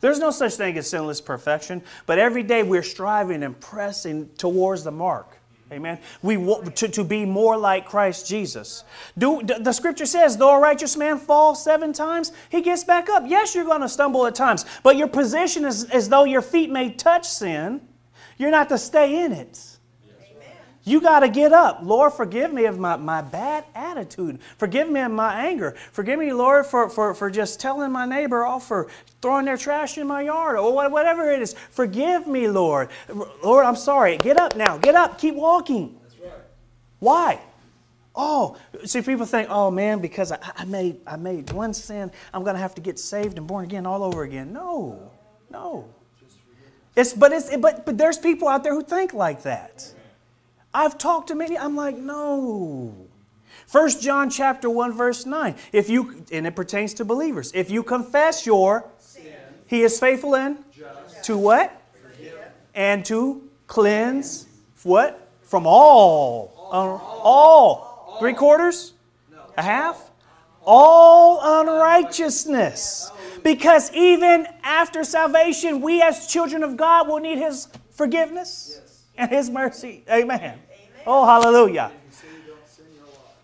There's 0.00 0.18
no 0.18 0.30
such 0.30 0.54
thing 0.54 0.76
as 0.78 0.88
sinless 0.88 1.20
perfection, 1.20 1.82
but 2.06 2.18
every 2.18 2.42
day 2.42 2.62
we're 2.62 2.82
striving 2.82 3.42
and 3.42 3.58
pressing 3.58 4.28
towards 4.36 4.84
the 4.84 4.90
mark. 4.90 5.38
Amen. 5.72 5.98
We 6.22 6.36
want 6.36 6.76
to, 6.76 6.88
to 6.88 7.02
be 7.02 7.24
more 7.24 7.56
like 7.56 7.86
Christ 7.86 8.28
Jesus. 8.28 8.84
Do, 9.18 9.42
the 9.42 9.72
scripture 9.72 10.06
says, 10.06 10.36
though 10.36 10.54
a 10.54 10.60
righteous 10.60 10.96
man 10.96 11.18
falls 11.18 11.64
seven 11.64 11.92
times, 11.92 12.30
he 12.50 12.60
gets 12.60 12.84
back 12.84 13.08
up. 13.08 13.24
Yes, 13.26 13.52
you're 13.54 13.64
going 13.64 13.80
to 13.80 13.88
stumble 13.88 14.26
at 14.26 14.36
times, 14.36 14.64
but 14.84 14.96
your 14.96 15.08
position 15.08 15.64
is 15.64 15.84
as 15.90 16.08
though 16.08 16.22
your 16.22 16.42
feet 16.42 16.70
may 16.70 16.90
touch 16.90 17.26
sin. 17.26 17.80
You're 18.38 18.52
not 18.52 18.68
to 18.68 18.78
stay 18.78 19.24
in 19.24 19.32
it. 19.32 19.75
You 20.88 21.00
got 21.00 21.20
to 21.20 21.28
get 21.28 21.52
up. 21.52 21.80
Lord, 21.82 22.12
forgive 22.12 22.52
me 22.52 22.66
of 22.66 22.78
my, 22.78 22.94
my 22.94 23.20
bad 23.20 23.64
attitude. 23.74 24.38
Forgive 24.56 24.88
me 24.88 25.00
of 25.00 25.10
my 25.10 25.46
anger. 25.46 25.74
Forgive 25.90 26.16
me, 26.16 26.32
Lord, 26.32 26.64
for, 26.64 26.88
for, 26.88 27.12
for 27.12 27.28
just 27.28 27.60
telling 27.60 27.90
my 27.90 28.06
neighbor 28.06 28.46
off 28.46 28.68
for 28.68 28.88
throwing 29.20 29.46
their 29.46 29.56
trash 29.56 29.98
in 29.98 30.06
my 30.06 30.22
yard 30.22 30.56
or 30.56 30.72
whatever 30.88 31.28
it 31.32 31.42
is. 31.42 31.54
Forgive 31.70 32.28
me, 32.28 32.46
Lord. 32.46 32.88
Lord, 33.42 33.66
I'm 33.66 33.74
sorry. 33.74 34.16
Get 34.18 34.38
up 34.38 34.54
now. 34.54 34.78
Get 34.78 34.94
up. 34.94 35.18
Keep 35.18 35.34
walking. 35.34 35.98
That's 36.02 36.20
right. 36.20 36.32
Why? 37.00 37.40
Oh, 38.14 38.56
see, 38.84 39.02
people 39.02 39.26
think, 39.26 39.48
oh 39.50 39.72
man, 39.72 40.00
because 40.00 40.30
I, 40.30 40.38
I 40.56 40.64
made 40.64 41.00
I 41.06 41.16
made 41.16 41.50
one 41.50 41.74
sin, 41.74 42.10
I'm 42.32 42.44
going 42.44 42.54
to 42.54 42.60
have 42.62 42.74
to 42.76 42.80
get 42.80 42.98
saved 42.98 43.36
and 43.36 43.46
born 43.46 43.64
again 43.64 43.84
all 43.84 44.02
over 44.02 44.22
again. 44.22 44.54
No, 44.54 45.10
no. 45.50 45.86
It's 46.94 47.12
but 47.12 47.32
it's 47.32 47.54
but 47.56 47.84
but 47.84 47.98
there's 47.98 48.16
people 48.16 48.48
out 48.48 48.62
there 48.64 48.72
who 48.72 48.82
think 48.82 49.12
like 49.12 49.42
that. 49.42 49.92
I've 50.76 50.98
talked 50.98 51.28
to 51.28 51.34
many, 51.34 51.56
I'm 51.56 51.74
like, 51.74 51.96
no. 51.96 52.94
First 53.66 54.02
John 54.02 54.28
chapter 54.28 54.68
1, 54.68 54.92
verse 54.92 55.24
9. 55.24 55.54
If 55.72 55.88
you 55.88 56.22
and 56.30 56.46
it 56.46 56.54
pertains 56.54 56.92
to 56.94 57.04
believers, 57.04 57.50
if 57.54 57.70
you 57.70 57.82
confess 57.82 58.44
your 58.44 58.84
sin, 58.98 59.32
he 59.66 59.82
is 59.82 59.98
faithful 59.98 60.36
and 60.36 60.58
just. 60.70 61.24
to 61.24 61.38
what? 61.38 61.82
Forgive. 62.14 62.38
And 62.74 63.06
to 63.06 63.48
cleanse 63.66 64.46
what? 64.82 65.26
From 65.40 65.66
all. 65.66 66.52
All. 66.54 66.88
all. 66.88 67.20
all. 67.24 68.16
Three 68.20 68.34
quarters? 68.34 68.92
No. 69.32 69.38
A 69.56 69.62
half? 69.62 70.10
All 70.62 71.40
unrighteousness. 71.62 73.10
Because 73.42 73.90
even 73.94 74.46
after 74.62 75.04
salvation, 75.04 75.80
we 75.80 76.02
as 76.02 76.26
children 76.26 76.62
of 76.62 76.76
God 76.76 77.08
will 77.08 77.20
need 77.20 77.38
his 77.38 77.68
forgiveness 77.92 78.80
and 79.16 79.30
his 79.30 79.48
mercy. 79.48 80.04
Amen. 80.10 80.58
Oh, 81.06 81.24
hallelujah. 81.24 81.92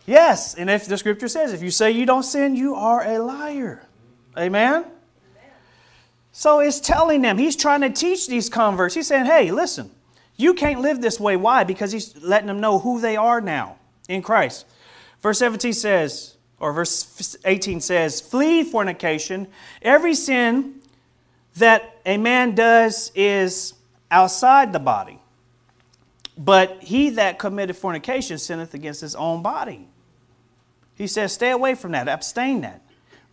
Yes, 0.05 0.55
and 0.55 0.69
if 0.69 0.87
the 0.87 0.99
scripture 0.99 1.29
says, 1.29 1.53
if 1.53 1.63
you 1.63 1.71
say 1.71 1.93
you 1.93 2.07
don't 2.07 2.25
sin, 2.25 2.57
you 2.57 2.75
are 2.75 3.07
a 3.07 3.19
liar. 3.21 3.87
Amen? 4.37 4.85
So 6.33 6.61
it's 6.61 6.81
telling 6.81 7.23
them, 7.23 7.39
he's 7.39 7.55
trying 7.55 7.83
to 7.83 7.91
teach 7.91 8.27
these 8.27 8.49
converts. 8.49 8.95
He's 8.95 9.07
saying, 9.07 9.27
hey, 9.27 9.53
listen, 9.53 9.91
you 10.37 10.55
can't 10.55 10.81
live 10.81 11.01
this 11.01 11.21
way. 11.21 11.37
Why? 11.37 11.63
Because 11.63 11.93
he's 11.93 12.21
letting 12.21 12.49
them 12.49 12.59
know 12.59 12.79
who 12.81 13.01
they 13.01 13.17
are 13.17 13.41
now 13.41 13.77
in 14.09 14.23
Christ. 14.23 14.67
Verse 15.21 15.39
17 15.39 15.73
says, 15.73 16.37
or 16.59 16.73
verse 16.73 17.37
18 17.45 17.81
says, 17.81 18.21
Flee 18.21 18.63
fornication. 18.65 19.49
Every 19.83 20.15
sin 20.15 20.81
that 21.57 22.01
a 22.07 22.17
man 22.17 22.55
does 22.55 23.13
is 23.15 23.75
outside 24.11 24.73
the 24.73 24.79
body. 24.79 25.19
But 26.37 26.83
he 26.83 27.11
that 27.11 27.39
committed 27.39 27.77
fornication 27.77 28.39
sinneth 28.39 28.75
against 28.75 29.01
his 29.01 29.15
own 29.15 29.43
body. 29.43 29.89
He 30.95 31.07
says, 31.07 31.33
Stay 31.33 31.51
away 31.51 31.75
from 31.75 31.93
that, 31.93 32.09
abstain 32.09 32.63
that. 32.63 32.83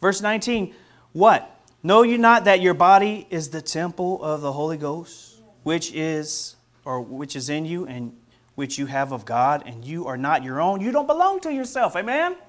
Verse 0.01 0.21
19, 0.21 0.73
what? 1.13 1.55
Know 1.81 2.03
you 2.03 2.17
not 2.17 2.45
that 2.45 2.61
your 2.61 2.73
body 2.73 3.25
is 3.29 3.49
the 3.49 3.61
temple 3.61 4.21
of 4.23 4.41
the 4.41 4.51
Holy 4.51 4.77
Ghost, 4.77 5.41
which 5.63 5.93
is 5.93 6.55
or 6.83 7.01
which 7.01 7.35
is 7.35 7.49
in 7.49 7.65
you 7.65 7.85
and 7.85 8.15
which 8.55 8.77
you 8.77 8.85
have 8.87 9.13
of 9.13 9.23
God, 9.23 9.63
and 9.65 9.85
you 9.85 10.05
are 10.07 10.17
not 10.17 10.43
your 10.43 10.59
own? 10.59 10.81
You 10.81 10.91
don't 10.91 11.07
belong 11.07 11.39
to 11.41 11.53
yourself. 11.53 11.95
Amen? 11.95 12.33
Amen. 12.33 12.41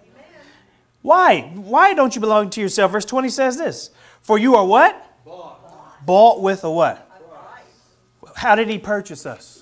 Why? 1.02 1.42
Why 1.54 1.94
don't 1.94 2.14
you 2.16 2.20
belong 2.20 2.50
to 2.50 2.60
yourself? 2.60 2.90
Verse 2.90 3.04
20 3.04 3.28
says 3.28 3.56
this. 3.56 3.90
For 4.22 4.36
you 4.36 4.56
are 4.56 4.64
what? 4.64 5.24
Bought. 5.24 6.04
Bought 6.04 6.42
with 6.42 6.64
a 6.64 6.70
what? 6.70 7.06
How 8.34 8.54
did 8.54 8.68
he 8.68 8.78
purchase 8.78 9.26
us? 9.26 9.59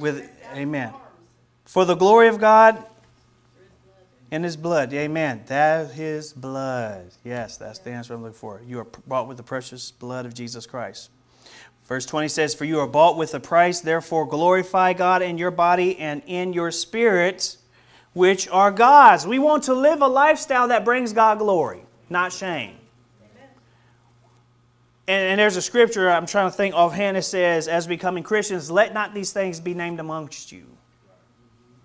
With 0.00 0.30
Amen. 0.54 0.92
For 1.64 1.84
the 1.84 1.94
glory 1.94 2.28
of 2.28 2.38
God 2.38 2.84
in 4.30 4.42
his 4.42 4.56
blood. 4.56 4.92
Amen. 4.92 5.42
That 5.46 5.92
his 5.92 6.32
blood. 6.32 7.10
Yes, 7.24 7.56
that's 7.56 7.78
the 7.78 7.90
answer 7.90 8.14
I'm 8.14 8.22
looking 8.22 8.34
for. 8.34 8.60
You 8.66 8.80
are 8.80 8.86
bought 9.06 9.28
with 9.28 9.36
the 9.36 9.42
precious 9.42 9.90
blood 9.90 10.26
of 10.26 10.34
Jesus 10.34 10.66
Christ. 10.66 11.10
Verse 11.84 12.06
20 12.06 12.28
says, 12.28 12.54
For 12.54 12.64
you 12.64 12.80
are 12.80 12.86
bought 12.86 13.16
with 13.18 13.34
a 13.34 13.40
price, 13.40 13.80
therefore 13.80 14.26
glorify 14.26 14.94
God 14.94 15.20
in 15.20 15.36
your 15.36 15.50
body 15.50 15.98
and 15.98 16.22
in 16.26 16.52
your 16.52 16.70
spirit, 16.70 17.58
which 18.14 18.48
are 18.48 18.70
God's. 18.70 19.26
We 19.26 19.38
want 19.38 19.64
to 19.64 19.74
live 19.74 20.00
a 20.00 20.08
lifestyle 20.08 20.68
that 20.68 20.84
brings 20.84 21.12
God 21.12 21.38
glory, 21.38 21.82
not 22.08 22.32
shame. 22.32 22.76
And, 25.08 25.30
and, 25.30 25.40
there's 25.40 25.56
a 25.56 25.62
scripture 25.62 26.08
I'm 26.08 26.26
trying 26.26 26.48
to 26.48 26.56
think 26.56 26.74
offhand. 26.74 27.16
It 27.16 27.22
says, 27.22 27.66
As 27.66 27.86
becoming 27.86 28.22
Christians, 28.22 28.70
let 28.70 28.94
not 28.94 29.14
these 29.14 29.32
things 29.32 29.58
be 29.58 29.74
named 29.74 29.98
amongst 29.98 30.52
you. 30.52 30.66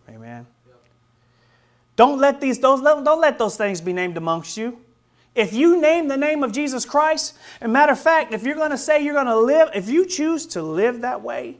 Amen. 0.07 0.45
Don't 1.95 2.19
let 2.19 2.39
these 2.39 2.59
those 2.59 2.81
don't 2.81 3.19
let 3.19 3.39
those 3.39 3.57
things 3.57 3.81
be 3.81 3.91
named 3.91 4.17
amongst 4.17 4.55
you. 4.55 4.79
If 5.33 5.53
you 5.53 5.79
name 5.79 6.07
the 6.07 6.17
name 6.17 6.43
of 6.43 6.51
Jesus 6.51 6.85
Christ, 6.85 7.35
and 7.61 7.71
matter 7.73 7.91
of 7.91 7.99
fact, 7.99 8.33
if 8.33 8.43
you're 8.43 8.55
going 8.55 8.71
to 8.71 8.77
say 8.77 9.03
you're 9.03 9.13
going 9.13 9.27
to 9.27 9.37
live, 9.37 9.69
if 9.75 9.89
you 9.89 10.05
choose 10.05 10.47
to 10.47 10.61
live 10.63 11.01
that 11.01 11.21
way, 11.21 11.57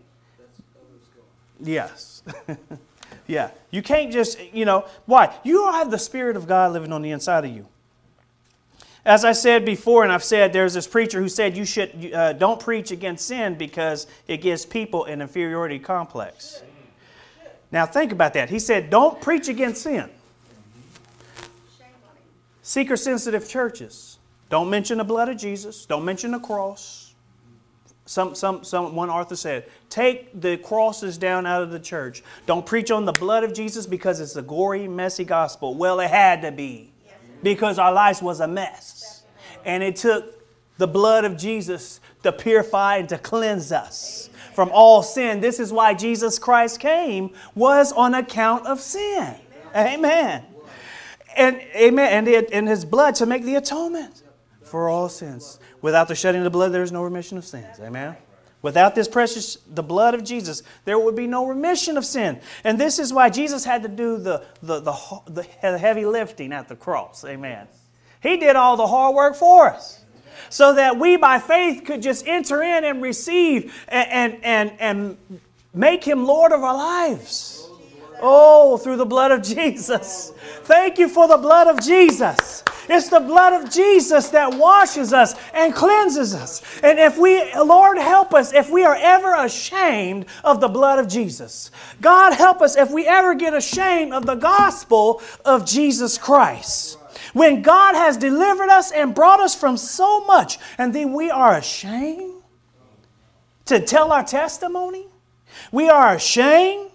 yes. 1.60 2.24
yeah. 3.28 3.52
You 3.70 3.84
can't 3.84 4.12
just, 4.12 4.40
you 4.52 4.66
know, 4.66 4.86
why? 5.06 5.36
You 5.44 5.54
don't 5.54 5.74
have 5.74 5.92
the 5.92 6.00
Spirit 6.00 6.36
of 6.36 6.48
God 6.48 6.74
living 6.74 6.92
on 6.92 7.04
the 7.04 7.12
inside 7.12 7.46
of 7.46 7.52
you. 7.52 7.68
As 9.08 9.24
I 9.24 9.32
said 9.32 9.64
before, 9.64 10.04
and 10.04 10.12
I've 10.12 10.22
said, 10.22 10.52
there's 10.52 10.74
this 10.74 10.86
preacher 10.86 11.22
who 11.22 11.30
said 11.30 11.56
you 11.56 11.64
should 11.64 12.14
uh, 12.14 12.34
don't 12.34 12.60
preach 12.60 12.92
against 12.92 13.26
sin 13.26 13.56
because 13.56 14.06
it 14.28 14.42
gives 14.42 14.66
people 14.66 15.06
an 15.06 15.22
inferiority 15.22 15.80
complex. 15.80 16.62
Now 17.72 17.86
think 17.86 18.12
about 18.12 18.34
that. 18.34 18.50
He 18.50 18.60
said, 18.60 18.90
don't 18.90 19.22
preach 19.22 19.48
against 19.48 19.84
sin. 19.84 20.10
Seeker 22.62 22.98
sensitive 22.98 23.48
churches. 23.48 24.20
Don't 24.50 24.70
mention 24.70 24.98
the 24.98 25.06
blood 25.06 25.30
of 25.30 25.38
Jesus. 25.38 25.86
Don't 25.86 26.04
mention 26.04 26.32
the 26.32 26.40
cross. 26.40 27.14
Some, 28.06 28.36
some, 28.36 28.66
some, 28.66 28.94
one 28.94 29.10
author 29.10 29.38
said, 29.38 29.70
take 29.90 30.42
the 30.42 30.58
crosses 30.58 31.18
down 31.18 31.46
out 31.46 31.64
of 31.64 31.72
the 31.72 31.80
church. 31.80 32.24
Don't 32.46 32.66
preach 32.66 32.92
on 32.92 33.06
the 33.06 33.14
blood 33.14 33.46
of 33.46 33.54
Jesus 33.54 33.88
because 33.88 34.20
it's 34.20 34.36
a 34.36 34.42
gory, 34.42 34.86
messy 34.86 35.24
gospel. 35.24 35.76
Well, 35.76 36.02
it 36.02 36.10
had 36.10 36.42
to 36.42 36.52
be 36.52 36.92
because 37.44 37.80
our 37.80 37.93
lives 37.93 38.21
was 38.21 38.39
a 38.39 38.47
mess. 38.47 39.23
And 39.65 39.84
it 39.84 39.95
took 39.95 40.34
the 40.78 40.88
blood 40.88 41.26
of 41.26 41.38
Jesus 41.38 42.00
to 42.23 42.32
purify 42.32 42.97
and 42.97 43.10
to 43.10 43.17
cleanse 43.17 43.71
us 43.71 44.30
from 44.54 44.69
all 44.73 45.04
sin. 45.04 45.39
This 45.39 45.60
is 45.60 45.71
why 45.71 45.93
Jesus 45.93 46.39
Christ 46.39 46.80
came, 46.80 47.32
was 47.56 47.91
on 47.93 48.13
account 48.13 48.65
of 48.65 48.80
sin. 48.80 49.36
Amen 49.76 50.45
and 51.38 51.62
amen, 51.76 52.12
and, 52.12 52.28
it, 52.28 52.50
and 52.52 52.67
his 52.67 52.84
blood 52.84 53.15
to 53.15 53.26
make 53.26 53.43
the 53.43 53.56
atonement 53.56 54.23
for 54.63 54.89
all 54.89 55.08
sins. 55.08 55.60
Without 55.82 56.08
the 56.08 56.15
shedding 56.15 56.41
of 56.41 56.45
the 56.45 56.50
blood, 56.50 56.73
there 56.73 56.84
is 56.84 56.91
no 56.91 57.04
remission 57.04 57.38
of 57.38 57.45
sins. 57.45 57.80
Amen. 57.80 58.17
Without 58.67 58.95
this 58.95 59.08
precious, 59.08 59.58
the 59.65 59.82
blood 59.82 60.13
of 60.13 60.25
Jesus, 60.25 60.62
there 60.84 60.99
would 60.99 61.15
be 61.15 61.25
no 61.25 61.47
remission 61.47 61.95
of 61.95 62.03
sin. 62.03 62.41
And 62.65 62.77
this 62.77 62.99
is 62.99 63.13
why 63.13 63.30
Jesus 63.30 63.63
had 63.63 63.82
to 63.84 63.88
do 63.88 64.17
the, 64.17 64.43
the, 64.62 64.82
the, 64.82 65.47
the 65.62 65.77
heavy 65.77 66.06
lifting 66.06 66.51
at 66.51 66.67
the 66.67 66.75
cross. 66.75 67.23
Amen. 67.23 67.69
He 68.21 68.36
did 68.36 68.58
all 68.58 68.75
the 68.75 68.86
hard 68.86 69.15
work 69.15 69.38
for 69.38 69.69
us 69.69 70.03
so 70.49 70.73
that 70.73 70.99
we 70.99 71.15
by 71.15 71.39
faith 71.39 71.86
could 71.86 72.01
just 72.01 72.27
enter 72.27 72.62
in 72.62 72.84
and 72.84 73.01
receive 73.01 73.86
and, 73.88 74.12
and, 74.43 74.43
and, 74.43 74.73
and 74.82 75.39
make 75.73 76.03
him 76.03 76.25
Lord 76.25 76.51
of 76.51 76.62
our 76.62 76.75
lives. 76.75 77.69
Oh, 78.21 78.75
through 78.75 78.97
the 78.97 79.06
blood 79.06 79.32
of 79.32 79.43
Jesus. 79.43 80.34
Thank 80.63 80.97
you 80.97 81.08
for 81.08 81.30
the 81.30 81.38
blood 81.38 81.67
of 81.67 81.80
Jesus. 81.80 82.65
It's 82.89 83.10
the 83.10 83.19
blood 83.19 83.62
of 83.62 83.71
Jesus 83.71 84.30
that 84.30 84.54
washes 84.54 85.13
us 85.13 85.36
and 85.54 85.73
cleanses 85.73 86.34
us. 86.34 86.62
And 86.82 87.00
if 87.00 87.17
we, 87.17 87.54
Lord, 87.56 87.97
help 87.97 88.34
us 88.34 88.54
if 88.54 88.69
we 88.69 88.84
are 88.84 88.95
ever 88.95 89.36
ashamed 89.36 90.26
of 90.43 90.62
the 90.62 90.67
blood 90.67 91.00
of 91.00 91.08
Jesus. 91.08 91.71
God, 92.02 92.34
help 92.34 92.62
us 92.62 92.78
if 92.78 92.91
we 92.91 93.06
ever 93.06 93.36
get 93.36 93.54
ashamed 93.54 94.13
of 94.13 94.26
the 94.26 94.36
gospel 94.36 95.21
of 95.43 95.65
Jesus 95.65 96.17
Christ. 96.17 96.97
When 97.34 97.62
God 97.62 97.95
has 97.95 98.17
delivered 98.17 98.69
us 98.69 98.91
and 98.91 99.13
brought 99.13 99.39
us 99.39 99.56
from 99.56 99.78
so 99.78 100.23
much, 100.26 100.58
and 100.78 100.93
then 100.93 101.13
we 101.13 101.30
are 101.30 101.56
ashamed 101.58 102.41
to 103.65 103.80
tell 103.80 104.12
our 104.12 104.23
testimony, 104.23 105.08
we 105.71 105.89
are 105.89 106.13
ashamed 106.13 106.89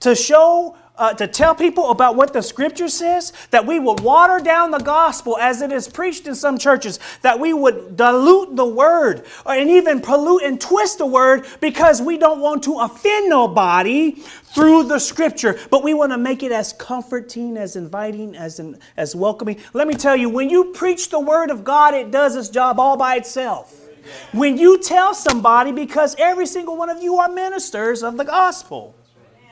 to 0.00 0.14
show, 0.14 0.76
uh, 1.02 1.12
to 1.12 1.26
tell 1.26 1.52
people 1.52 1.90
about 1.90 2.14
what 2.14 2.32
the 2.32 2.40
scripture 2.40 2.86
says, 2.86 3.32
that 3.50 3.66
we 3.66 3.80
would 3.80 3.98
water 3.98 4.38
down 4.38 4.70
the 4.70 4.78
gospel 4.78 5.36
as 5.36 5.60
it 5.60 5.72
is 5.72 5.88
preached 5.88 6.28
in 6.28 6.34
some 6.36 6.56
churches, 6.56 7.00
that 7.22 7.40
we 7.40 7.52
would 7.52 7.96
dilute 7.96 8.54
the 8.54 8.64
word 8.64 9.26
or, 9.44 9.52
and 9.52 9.68
even 9.68 10.00
pollute 10.00 10.44
and 10.44 10.60
twist 10.60 10.98
the 10.98 11.06
word 11.06 11.44
because 11.60 12.00
we 12.00 12.16
don't 12.16 12.38
want 12.38 12.62
to 12.62 12.78
offend 12.78 13.28
nobody 13.28 14.12
through 14.12 14.84
the 14.84 15.00
scripture, 15.00 15.58
but 15.70 15.82
we 15.82 15.92
want 15.92 16.12
to 16.12 16.18
make 16.18 16.44
it 16.44 16.52
as 16.52 16.72
comforting, 16.74 17.56
as 17.56 17.74
inviting, 17.74 18.36
as, 18.36 18.60
in, 18.60 18.78
as 18.96 19.16
welcoming. 19.16 19.56
Let 19.72 19.88
me 19.88 19.94
tell 19.94 20.14
you, 20.14 20.28
when 20.28 20.50
you 20.50 20.66
preach 20.66 21.10
the 21.10 21.18
word 21.18 21.50
of 21.50 21.64
God, 21.64 21.94
it 21.94 22.12
does 22.12 22.36
its 22.36 22.48
job 22.48 22.78
all 22.78 22.96
by 22.96 23.16
itself. 23.16 23.76
When 24.30 24.56
you 24.56 24.80
tell 24.80 25.14
somebody, 25.14 25.72
because 25.72 26.14
every 26.16 26.46
single 26.46 26.76
one 26.76 26.90
of 26.90 27.02
you 27.02 27.16
are 27.16 27.28
ministers 27.28 28.04
of 28.04 28.16
the 28.16 28.24
gospel. 28.24 28.94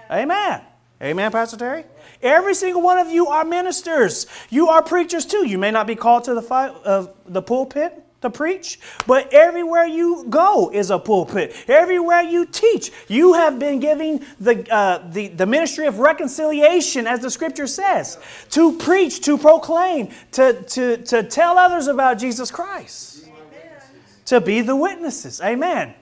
Amen. 0.09 0.63
Amen, 1.03 1.33
Pastor 1.33 1.57
Terry? 1.57 1.85
Every 2.23 2.55
single 2.55 2.83
one 2.83 2.99
of 2.99 3.09
you 3.09 3.29
are 3.29 3.45
ministers. 3.45 4.27
You 4.51 4.69
are 4.69 4.83
preachers 4.83 5.25
too. 5.25 5.49
You 5.49 5.57
may 5.57 5.71
not 5.71 5.87
be 5.87 5.95
called 5.95 6.25
to 6.25 6.35
the, 6.35 6.43
fi- 6.43 6.69
uh, 6.69 7.07
the 7.27 7.41
pulpit 7.41 8.05
to 8.21 8.29
preach, 8.29 8.79
but 9.07 9.33
everywhere 9.33 9.87
you 9.87 10.27
go 10.29 10.71
is 10.71 10.91
a 10.91 10.99
pulpit. 10.99 11.57
Everywhere 11.69 12.21
you 12.21 12.45
teach, 12.45 12.93
you 13.09 13.33
have 13.33 13.59
been 13.59 13.81
giving 13.81 14.23
the, 14.39 14.71
uh, 14.71 15.09
the, 15.11 15.29
the 15.29 15.47
ministry 15.47 15.87
of 15.87 16.01
reconciliation, 16.01 17.07
as 17.07 17.21
the 17.21 17.31
scripture 17.31 17.67
says, 17.67 18.19
to 18.51 18.77
preach, 18.77 19.23
to 19.23 19.39
proclaim, 19.39 20.11
to, 20.33 20.63
to, 20.65 20.99
to 20.99 21.23
tell 21.23 21.57
others 21.57 21.87
about 21.87 22.19
Jesus 22.19 22.51
Christ, 22.51 23.25
Amen. 23.25 23.81
to 24.27 24.41
be 24.41 24.61
the 24.61 24.77
witnesses. 24.77 25.41
Amen. 25.41 25.95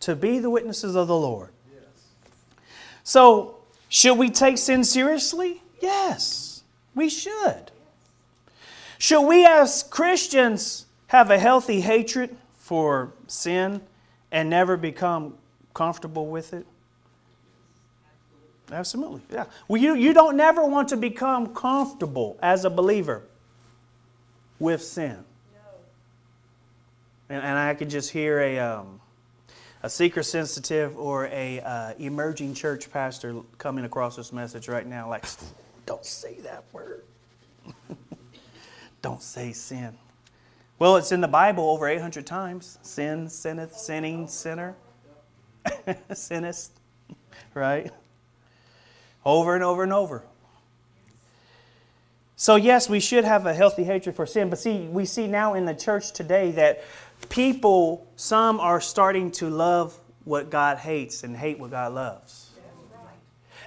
To 0.00 0.14
be 0.14 0.38
the 0.38 0.50
witnesses 0.50 0.94
of 0.94 1.08
the 1.08 1.16
Lord. 1.16 1.48
So, 3.04 3.53
should 3.94 4.18
we 4.18 4.28
take 4.28 4.58
sin 4.58 4.82
seriously? 4.82 5.62
Yes, 5.80 6.64
we 6.96 7.08
should. 7.08 7.70
Should 8.98 9.22
we 9.22 9.46
as 9.46 9.84
Christians 9.84 10.86
have 11.06 11.30
a 11.30 11.38
healthy 11.38 11.80
hatred 11.80 12.36
for 12.58 13.12
sin 13.28 13.80
and 14.32 14.50
never 14.50 14.76
become 14.76 15.34
comfortable 15.74 16.26
with 16.26 16.52
it? 16.52 16.66
Absolutely, 18.72 19.20
yeah. 19.30 19.44
Well, 19.68 19.80
you, 19.80 19.94
you 19.94 20.12
don't 20.12 20.36
never 20.36 20.66
want 20.66 20.88
to 20.88 20.96
become 20.96 21.54
comfortable 21.54 22.36
as 22.42 22.64
a 22.64 22.70
believer 22.70 23.22
with 24.58 24.82
sin. 24.82 25.18
And, 27.28 27.44
and 27.44 27.56
I 27.56 27.74
could 27.74 27.90
just 27.90 28.10
hear 28.10 28.40
a, 28.40 28.58
um, 28.58 29.00
a 29.84 29.90
seeker 29.90 30.22
sensitive 30.22 30.96
or 30.96 31.26
a 31.26 31.60
uh, 31.60 31.92
emerging 31.98 32.54
church 32.54 32.90
pastor 32.90 33.36
coming 33.58 33.84
across 33.84 34.16
this 34.16 34.32
message 34.32 34.66
right 34.66 34.86
now 34.86 35.10
like 35.10 35.26
don't 35.84 36.06
say 36.06 36.36
that 36.40 36.64
word. 36.72 37.02
Don't 39.02 39.22
say 39.22 39.52
sin. 39.52 39.98
Well 40.78 40.96
it's 40.96 41.12
in 41.12 41.20
the 41.20 41.28
bible 41.28 41.68
over 41.68 41.86
800 41.86 42.24
times. 42.24 42.78
Sin 42.80 43.28
sinneth 43.28 43.76
sinning 43.76 44.26
sinner. 44.26 44.74
Sinnest 46.14 46.70
right? 47.52 47.90
Over 49.22 49.54
and 49.54 49.62
over 49.62 49.82
and 49.82 49.92
over. 49.92 50.24
So, 52.36 52.56
yes, 52.56 52.88
we 52.88 52.98
should 52.98 53.24
have 53.24 53.46
a 53.46 53.54
healthy 53.54 53.84
hatred 53.84 54.16
for 54.16 54.26
sin, 54.26 54.50
but 54.50 54.58
see, 54.58 54.80
we 54.80 55.04
see 55.04 55.28
now 55.28 55.54
in 55.54 55.66
the 55.66 55.74
church 55.74 56.12
today 56.12 56.50
that 56.52 56.82
people, 57.28 58.06
some 58.16 58.60
are 58.60 58.80
starting 58.80 59.30
to 59.32 59.48
love 59.48 59.98
what 60.24 60.50
God 60.50 60.78
hates 60.78 61.22
and 61.24 61.36
hate 61.36 61.58
what 61.58 61.70
God 61.70 61.92
loves. 61.92 62.50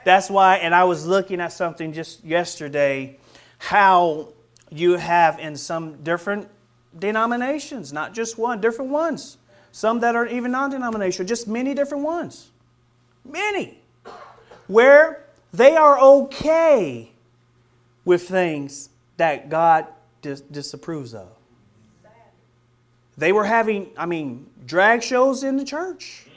That's 0.04 0.30
why, 0.30 0.58
and 0.58 0.74
I 0.74 0.86
was 0.86 1.06
looking 1.06 1.41
at 1.41 1.52
something 1.52 1.91
just 1.91 2.24
yesterday, 2.24 3.20
how 3.58 4.30
you 4.70 4.93
have 4.93 5.39
in 5.39 5.56
some 5.56 6.02
different 6.04 6.50
denominations, 6.98 7.91
not 7.91 8.13
just 8.13 8.38
one, 8.38 8.62
different 8.62 8.91
ones. 8.91 9.38
Some 9.72 10.00
that 10.00 10.15
are 10.15 10.26
even 10.26 10.52
non 10.52 10.72
denominational, 10.72 11.28
just 11.28 11.48
many 11.48 11.74
different 11.74 12.04
ones. 12.04 12.50
Many. 13.24 13.80
Where 14.67 15.26
they 15.54 15.76
are 15.76 16.00
okay 16.00 17.12
with 18.06 18.28
things 18.28 18.89
that 19.17 19.50
God 19.50 19.88
dis- 20.22 20.41
disapproves 20.41 21.13
of. 21.13 21.37
They 23.17 23.32
were 23.32 23.45
having, 23.45 23.89
I 23.97 24.06
mean, 24.06 24.47
drag 24.65 25.01
shows 25.01 25.43
in 25.43 25.58
the 25.58 25.65
church. 25.65 26.27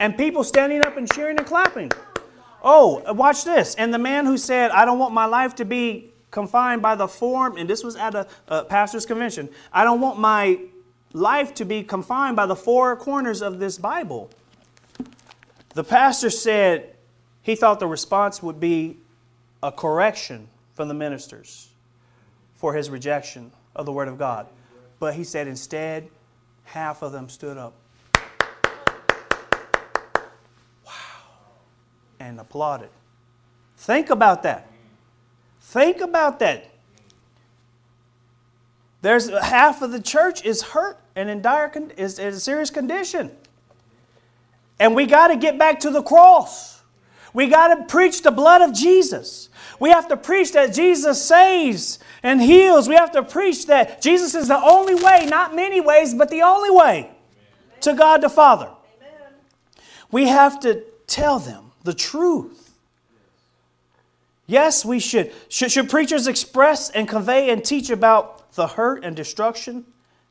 And 0.00 0.16
people 0.16 0.42
standing 0.44 0.82
up 0.82 0.96
and 0.96 1.10
cheering 1.12 1.38
and 1.38 1.46
clapping. 1.46 1.90
Oh, 2.62 3.12
watch 3.12 3.44
this. 3.44 3.74
And 3.74 3.92
the 3.92 3.98
man 3.98 4.24
who 4.24 4.38
said, 4.38 4.70
I 4.70 4.84
don't 4.84 4.98
want 4.98 5.12
my 5.12 5.26
life 5.26 5.56
to 5.56 5.64
be 5.64 6.12
confined 6.30 6.82
by 6.82 6.94
the 6.94 7.08
form, 7.08 7.56
and 7.56 7.68
this 7.68 7.82
was 7.82 7.96
at 7.96 8.14
a, 8.14 8.26
a 8.48 8.64
pastor's 8.64 9.06
convention, 9.06 9.48
I 9.72 9.84
don't 9.84 10.00
want 10.00 10.18
my 10.18 10.58
life 11.12 11.54
to 11.54 11.64
be 11.64 11.82
confined 11.82 12.36
by 12.36 12.46
the 12.46 12.56
four 12.56 12.96
corners 12.96 13.42
of 13.42 13.58
this 13.58 13.78
Bible. 13.78 14.30
The 15.74 15.84
pastor 15.84 16.30
said 16.30 16.94
he 17.42 17.54
thought 17.54 17.80
the 17.80 17.86
response 17.86 18.42
would 18.42 18.60
be 18.60 18.98
a 19.62 19.72
correction 19.72 20.48
from 20.74 20.88
the 20.88 20.94
ministers 20.94 21.67
for 22.58 22.74
his 22.74 22.90
rejection 22.90 23.50
of 23.74 23.86
the 23.86 23.92
Word 23.92 24.08
of 24.08 24.18
God. 24.18 24.46
But 24.98 25.14
he 25.14 25.24
said 25.24 25.46
instead, 25.46 26.08
half 26.64 27.02
of 27.02 27.12
them 27.12 27.28
stood 27.28 27.56
up. 27.56 27.72
Wow. 30.84 30.92
And 32.20 32.38
applauded. 32.38 32.90
Think 33.76 34.10
about 34.10 34.42
that. 34.42 34.68
Think 35.60 36.00
about 36.00 36.40
that. 36.40 36.70
There's 39.00 39.30
half 39.30 39.80
of 39.80 39.92
the 39.92 40.02
church 40.02 40.44
is 40.44 40.62
hurt 40.62 40.98
and 41.14 41.30
in 41.30 41.40
dire 41.40 41.72
is 41.96 42.18
in 42.18 42.34
a 42.34 42.40
serious 42.40 42.70
condition. 42.70 43.30
And 44.80 44.96
we 44.96 45.06
got 45.06 45.28
to 45.28 45.36
get 45.36 45.58
back 45.58 45.80
to 45.80 45.90
the 45.90 46.02
cross. 46.02 46.77
We 47.34 47.46
got 47.46 47.74
to 47.74 47.84
preach 47.84 48.22
the 48.22 48.30
blood 48.30 48.62
of 48.62 48.72
Jesus. 48.72 49.48
We 49.80 49.90
have 49.90 50.08
to 50.08 50.16
preach 50.16 50.52
that 50.52 50.74
Jesus 50.74 51.22
saves 51.22 51.98
and 52.22 52.40
heals. 52.40 52.88
We 52.88 52.96
have 52.96 53.12
to 53.12 53.22
preach 53.22 53.66
that 53.66 54.02
Jesus 54.02 54.34
is 54.34 54.48
the 54.48 54.56
only 54.56 54.94
way, 54.94 55.26
not 55.26 55.54
many 55.54 55.80
ways, 55.80 56.14
but 56.14 56.30
the 56.30 56.42
only 56.42 56.70
way 56.70 57.10
to 57.82 57.94
God 57.94 58.22
the 58.22 58.28
Father. 58.28 58.70
We 60.10 60.28
have 60.28 60.58
to 60.60 60.84
tell 61.06 61.38
them 61.38 61.72
the 61.84 61.94
truth. 61.94 62.74
Yes, 64.46 64.84
we 64.84 64.98
should. 64.98 65.32
Should, 65.48 65.70
should 65.70 65.90
preachers 65.90 66.26
express 66.26 66.88
and 66.88 67.06
convey 67.06 67.50
and 67.50 67.62
teach 67.62 67.90
about 67.90 68.52
the 68.52 68.66
hurt 68.66 69.04
and 69.04 69.14
destruction 69.14 69.84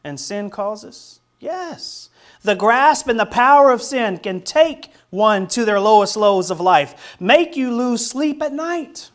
and 0.04 0.20
sin 0.20 0.50
causes? 0.50 1.20
Yes. 1.40 2.10
The 2.44 2.56
grasp 2.56 3.08
and 3.08 3.20
the 3.20 3.26
power 3.26 3.72
of 3.72 3.82
sin 3.82 4.18
can 4.18 4.42
take 4.42 4.92
one 5.10 5.48
to 5.50 5.66
their 5.66 5.80
lowest 5.80 6.18
lows 6.18 6.52
of 6.52 6.60
life, 6.60 7.18
make 7.20 7.56
you 7.56 7.74
lose 7.74 8.06
sleep 8.06 8.42
at 8.42 8.54
night. 8.54 9.10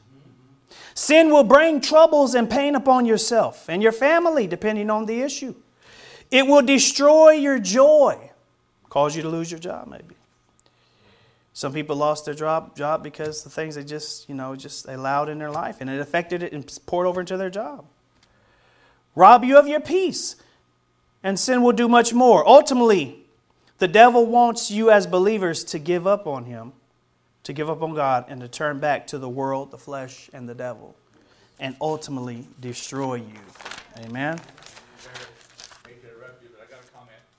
Sin 0.94 1.30
will 1.30 1.44
bring 1.44 1.80
troubles 1.80 2.34
and 2.34 2.50
pain 2.50 2.74
upon 2.74 3.06
yourself 3.06 3.68
and 3.68 3.82
your 3.82 3.92
family, 3.92 4.46
depending 4.46 4.90
on 4.90 5.06
the 5.06 5.22
issue. 5.22 5.54
It 6.30 6.46
will 6.46 6.62
destroy 6.62 7.32
your 7.32 7.58
joy, 7.58 8.30
cause 8.88 9.16
you 9.16 9.22
to 9.22 9.28
lose 9.28 9.50
your 9.50 9.60
job, 9.60 9.88
maybe. 9.88 10.16
Some 11.54 11.72
people 11.72 11.96
lost 11.96 12.24
their 12.24 12.34
job, 12.34 12.74
job 12.76 13.02
because 13.02 13.44
the 13.44 13.50
things 13.50 13.74
they 13.74 13.84
just, 13.84 14.28
you 14.28 14.34
know, 14.34 14.56
just 14.56 14.88
allowed 14.88 15.28
in 15.28 15.38
their 15.38 15.50
life 15.50 15.80
and 15.80 15.90
it 15.90 16.00
affected 16.00 16.42
it 16.42 16.52
and 16.52 16.78
poured 16.86 17.06
over 17.06 17.20
into 17.20 17.36
their 17.36 17.50
job. 17.50 17.84
Rob 19.14 19.44
you 19.44 19.58
of 19.58 19.68
your 19.68 19.80
peace, 19.80 20.36
and 21.22 21.38
sin 21.38 21.62
will 21.62 21.72
do 21.72 21.88
much 21.88 22.12
more. 22.12 22.46
Ultimately, 22.46 23.24
the 23.78 23.88
devil 23.88 24.26
wants 24.26 24.70
you 24.70 24.90
as 24.90 25.06
believers 25.06 25.64
to 25.64 25.78
give 25.78 26.06
up 26.06 26.26
on 26.26 26.44
him 26.44 26.72
to 27.44 27.52
give 27.52 27.68
up 27.68 27.82
on 27.82 27.94
God 27.94 28.26
and 28.28 28.40
to 28.40 28.48
turn 28.48 28.78
back 28.78 29.06
to 29.08 29.18
the 29.18 29.28
world, 29.28 29.70
the 29.70 29.78
flesh, 29.78 30.30
and 30.32 30.48
the 30.48 30.54
devil, 30.54 30.94
and 31.58 31.76
ultimately 31.80 32.46
destroy 32.60 33.16
you. 33.16 33.40
Amen. 33.98 34.40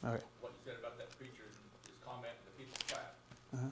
All 0.05 0.11
right. 0.11 0.21
What 0.41 0.51
you 0.51 0.59
said 0.65 0.75
about 0.81 0.97
that 0.97 1.17
preacher, 1.17 1.47
his 1.85 1.95
comment, 2.05 2.33
the 2.43 2.63
people 2.63 2.77
clapped. 2.89 3.15
Uh-huh. 3.53 3.63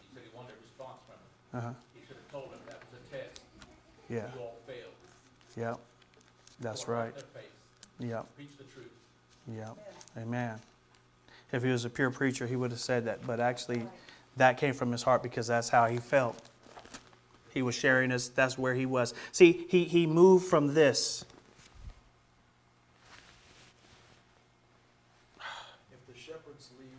He 0.00 0.14
said 0.14 0.22
he 0.24 0.34
wanted 0.34 0.52
a 0.56 0.62
response 0.64 0.96
from 1.04 1.20
him. 1.20 1.64
Uh-huh. 1.68 1.74
He 1.92 2.00
should 2.06 2.16
have 2.16 2.32
told 2.32 2.44
him 2.54 2.60
that 2.64 2.80
was 2.80 2.96
a 2.96 3.14
test. 3.14 3.40
Yeah. 4.08 4.32
You 4.34 4.40
all 4.40 4.56
failed. 4.66 4.96
Yep. 5.58 5.78
That's 6.60 6.88
right. 6.88 7.12
Yep. 7.98 8.34
Preach 8.34 8.56
the 8.56 8.64
truth. 8.64 8.88
Yep. 9.46 9.76
Amen. 10.18 10.58
If 11.52 11.62
he 11.62 11.70
was 11.70 11.84
a 11.84 11.90
pure 11.90 12.10
preacher, 12.10 12.46
he 12.46 12.56
would 12.56 12.70
have 12.70 12.80
said 12.80 13.04
that. 13.04 13.26
But 13.26 13.40
actually, 13.40 13.86
that 14.36 14.56
came 14.56 14.74
from 14.74 14.90
his 14.90 15.02
heart 15.02 15.22
because 15.22 15.46
that's 15.46 15.68
how 15.68 15.86
he 15.86 15.98
felt. 15.98 16.36
He 17.52 17.62
was 17.62 17.76
sharing 17.76 18.10
us, 18.10 18.26
that's 18.28 18.58
where 18.58 18.74
he 18.74 18.86
was. 18.86 19.14
See, 19.30 19.66
he, 19.68 19.84
he 19.84 20.06
moved 20.06 20.46
from 20.46 20.74
this. 20.74 21.24
If 25.92 26.04
the 26.12 26.18
shepherds 26.18 26.70
leave, 26.80 26.90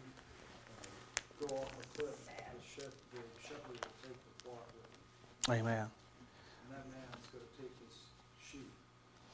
uh, 1.44 1.48
go 1.48 1.56
off 1.58 1.72
a 1.74 2.00
cliff, 2.00 2.16
the 2.26 2.64
shepherd, 2.64 2.94
the 3.12 3.42
shepherd 3.44 3.76
will 3.76 3.96
take 4.02 4.16
the 4.16 4.44
flock 4.46 4.66
with 4.72 5.50
him. 5.50 5.60
Amen. 5.60 5.84
And 5.84 6.72
that 6.72 6.88
man's 6.88 7.28
gonna 7.34 7.52
take 7.60 7.76
his 7.84 8.00
sheep, 8.40 8.72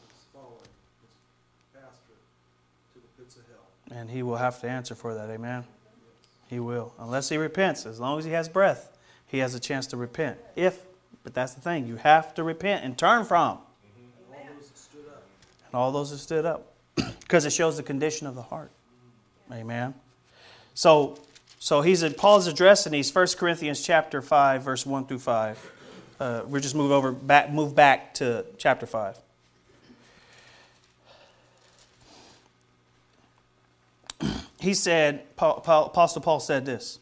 his 0.02 0.26
following, 0.34 0.74
his 1.06 1.13
pastor, 1.78 2.17
to 2.17 2.97
the 2.97 3.12
pits 3.21 3.36
of 3.36 3.45
hell. 3.54 3.69
And 3.93 4.10
he 4.10 4.23
will 4.23 4.38
have 4.38 4.60
to 4.62 4.69
answer 4.69 4.95
for 4.95 5.13
that. 5.13 5.30
Amen. 5.30 5.65
He 6.47 6.60
will. 6.60 6.93
Unless 6.97 7.30
he 7.30 7.38
repents. 7.38 7.86
As 7.86 7.99
long 7.99 8.17
as 8.17 8.25
he 8.25 8.32
has 8.32 8.49
breath, 8.49 8.97
he 9.27 9.39
has 9.39 9.54
a 9.56 9.60
chance 9.60 9.88
to 9.88 9.97
repent. 9.97 10.38
If, 10.56 10.86
but 11.23 11.34
that's 11.34 11.54
the 11.54 11.62
thing, 11.62 11.88
you 11.88 11.97
have 11.97 12.34
to 12.36 12.43
repent 12.43 12.84
and 12.84 12.97
turn 12.97 13.25
from. 13.25 13.60
And 15.71 15.75
all 15.75 15.91
those 15.91 16.12
that 16.12 16.17
stood 16.17 16.45
up. 16.45 16.73
Because 17.21 17.45
it 17.45 17.54
shows 17.54 17.77
the 17.77 17.84
condition 17.84 18.27
of 18.27 18.36
the 18.36 18.41
heart. 18.41 18.71
Amen. 19.54 19.93
So 20.73 21.17
so 21.63 21.82
he's 21.82 22.04
Paul's 22.15 22.47
addressing 22.47 22.91
these 22.91 23.13
1 23.13 23.27
Corinthians 23.38 23.82
chapter 23.84 24.21
5, 24.21 24.63
verse 24.63 24.84
1 24.84 25.06
through 25.06 25.19
5. 25.19 25.71
Uh, 26.19 26.41
we'll 26.47 26.60
just 26.60 26.73
move 26.73 26.91
over 26.91 27.12
back 27.12 27.51
move 27.51 27.75
back 27.75 28.15
to 28.15 28.45
chapter 28.58 28.86
5. 28.86 29.17
He 34.62 34.76
said, 34.76 35.36
Paul, 35.36 35.62
Paul, 35.62 35.88
Apostle 35.88 36.21
Paul 36.21 36.39
said 36.39 36.65
this 36.65 37.00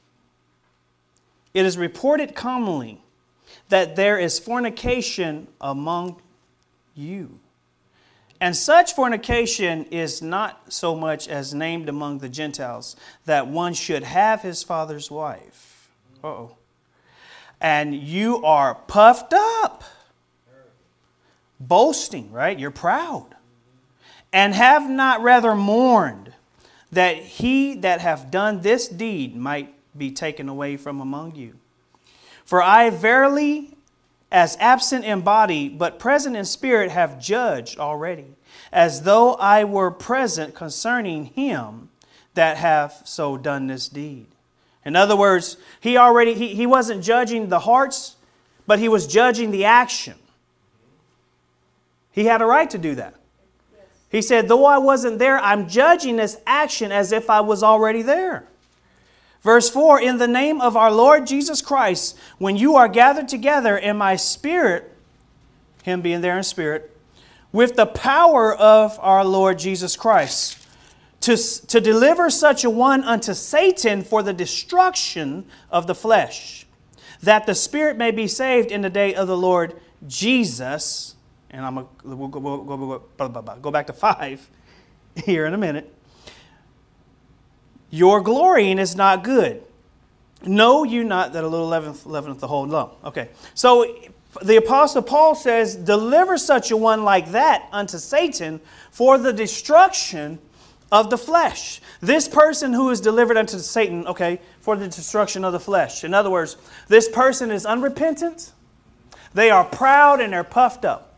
It 1.54 1.66
is 1.66 1.78
reported 1.78 2.36
commonly 2.36 3.02
that 3.68 3.96
there 3.96 4.18
is 4.18 4.40
fornication 4.40 5.48
among 5.60 6.22
you. 6.96 7.40
And 8.42 8.56
such 8.56 8.94
fornication 8.94 9.86
is 9.86 10.22
not 10.22 10.72
so 10.72 10.96
much 10.96 11.28
as 11.28 11.54
named 11.54 11.90
among 11.90 12.20
the 12.20 12.30
Gentiles 12.30 12.96
that 13.26 13.48
one 13.48 13.74
should 13.74 14.04
have 14.04 14.42
his 14.42 14.64
father's 14.64 15.12
wife. 15.12 15.92
oh. 16.24 16.56
And 17.62 17.94
you 17.94 18.42
are 18.46 18.74
puffed 18.74 19.34
up, 19.34 19.84
boasting, 21.60 22.32
right? 22.32 22.58
You're 22.58 22.72
proud. 22.72 23.36
And 24.32 24.54
have 24.54 24.90
not 24.90 25.22
rather 25.22 25.54
mourned 25.54 26.34
that 26.92 27.18
he 27.18 27.76
that 27.76 28.02
hath 28.02 28.32
done 28.32 28.62
this 28.62 28.88
deed 28.88 29.36
might 29.36 29.74
be 29.98 30.12
taken 30.12 30.50
away 30.50 30.78
from 30.78 31.02
among 31.02 31.36
you. 31.36 31.56
For 32.46 32.62
I 32.62 32.90
verily, 32.90 33.78
as 34.32 34.58
absent 34.60 35.06
in 35.06 35.22
body, 35.22 35.70
but 35.70 36.00
present 36.00 36.36
in 36.36 36.46
spirit, 36.46 36.92
have 36.92 37.20
judged 37.20 37.80
already, 37.80 38.36
as 38.72 39.04
though 39.04 39.36
I 39.36 39.64
were 39.64 39.92
present 39.92 40.56
concerning 40.56 41.26
him 41.26 41.90
that 42.34 42.58
hath 42.58 43.08
so 43.08 43.38
done 43.38 43.68
this 43.68 43.88
deed. 43.88 44.28
In 44.86 44.96
other 44.96 45.16
words, 45.16 45.58
he 45.80 45.98
already 45.98 46.34
he, 46.34 46.56
he 46.56 46.66
wasn't 46.66 47.04
judging 47.04 47.50
the 47.50 47.60
hearts, 47.60 48.16
but 48.66 48.80
he 48.80 48.88
was 48.88 49.08
judging 49.08 49.52
the 49.52 49.66
action. 49.66 50.16
He 52.12 52.26
had 52.26 52.42
a 52.42 52.46
right 52.46 52.70
to 52.70 52.78
do 52.78 52.96
that. 52.96 53.19
He 54.10 54.22
said, 54.22 54.48
Though 54.48 54.66
I 54.66 54.78
wasn't 54.80 55.20
there, 55.20 55.40
I'm 55.40 55.70
judging 55.70 56.18
this 56.18 56.38
action 56.46 56.92
as 56.92 57.12
if 57.12 57.30
I 57.30 57.42
was 57.42 57.64
already 57.64 58.02
there. 58.02 58.48
Verse 59.42 59.70
4 59.70 60.02
In 60.02 60.18
the 60.18 60.28
name 60.28 60.60
of 60.62 60.76
our 60.76 60.92
Lord 60.92 61.28
Jesus 61.28 61.62
Christ, 61.62 62.18
when 62.38 62.58
you 62.58 62.76
are 62.76 62.88
gathered 62.88 63.28
together 63.28 63.78
in 63.78 63.98
my 63.98 64.16
spirit, 64.16 64.92
him 65.84 66.02
being 66.02 66.22
there 66.22 66.38
in 66.38 66.44
spirit, 66.44 66.96
with 67.52 67.76
the 67.76 67.86
power 67.86 68.54
of 68.56 69.00
our 69.00 69.24
Lord 69.24 69.58
Jesus 69.60 69.96
Christ, 69.96 70.58
to, 71.22 71.36
to 71.68 71.82
deliver 71.82 72.30
such 72.30 72.64
a 72.64 72.70
one 72.70 73.04
unto 73.04 73.34
Satan 73.34 74.04
for 74.04 74.24
the 74.24 74.34
destruction 74.34 75.46
of 75.70 75.88
the 75.88 75.96
flesh, 75.96 76.66
that 77.22 77.46
the 77.46 77.56
spirit 77.56 77.98
may 77.98 78.12
be 78.12 78.28
saved 78.28 78.72
in 78.72 78.82
the 78.82 78.90
day 78.90 79.14
of 79.14 79.28
the 79.28 79.38
Lord 79.38 79.80
Jesus. 80.08 81.16
And 81.52 81.66
I'm 81.66 81.76
gonna, 81.76 81.88
we'll 82.04 82.28
go, 82.28 82.40
we'll 82.40 82.64
go, 82.64 82.76
we'll 82.76 83.00
go, 83.18 83.56
go 83.62 83.72
back 83.72 83.88
to 83.88 83.94
five 83.94 84.48
here 85.26 85.46
in 85.46 85.54
a 85.54 85.58
minute. 85.58 85.94
Your 87.90 88.22
glorying 88.22 88.78
is 88.78 88.96
not 88.96 89.24
good. 89.24 89.64
Know 90.44 90.84
you 90.84 91.04
not 91.04 91.34
that 91.34 91.44
a 91.44 91.48
little 91.48 91.68
leaveneth, 91.68 92.06
leaveneth 92.06 92.40
the 92.40 92.48
whole 92.48 92.68
lump. 92.68 92.94
Okay, 93.04 93.30
so 93.56 93.86
the 94.42 94.58
Apostle 94.58 95.02
Paul 95.02 95.36
says, 95.36 95.76
Deliver 95.76 96.38
such 96.38 96.72
a 96.72 96.78
one 96.78 97.04
like 97.04 97.32
that 97.32 97.68
unto 97.72 97.98
Satan 97.98 98.62
for 98.92 99.18
the 99.18 99.34
destruction 99.34 100.40
of 100.92 101.10
the 101.10 101.18
flesh. 101.18 101.82
This 102.00 102.28
person 102.28 102.74
who 102.74 102.90
is 102.90 103.02
delivered 103.02 103.38
unto 103.38 103.60
Satan, 103.60 104.08
okay, 104.08 104.40
for 104.60 104.76
the 104.76 104.88
destruction 104.88 105.44
of 105.44 105.54
the 105.54 105.60
flesh. 105.60 106.04
In 106.04 106.14
other 106.14 106.30
words, 106.30 106.58
this 106.88 107.10
person 107.10 107.52
is 107.52 107.66
unrepentant, 107.66 108.52
they 109.34 109.50
are 109.50 109.64
proud, 109.64 110.22
and 110.22 110.34
they're 110.34 110.44
puffed 110.44 110.86
up. 110.86 111.09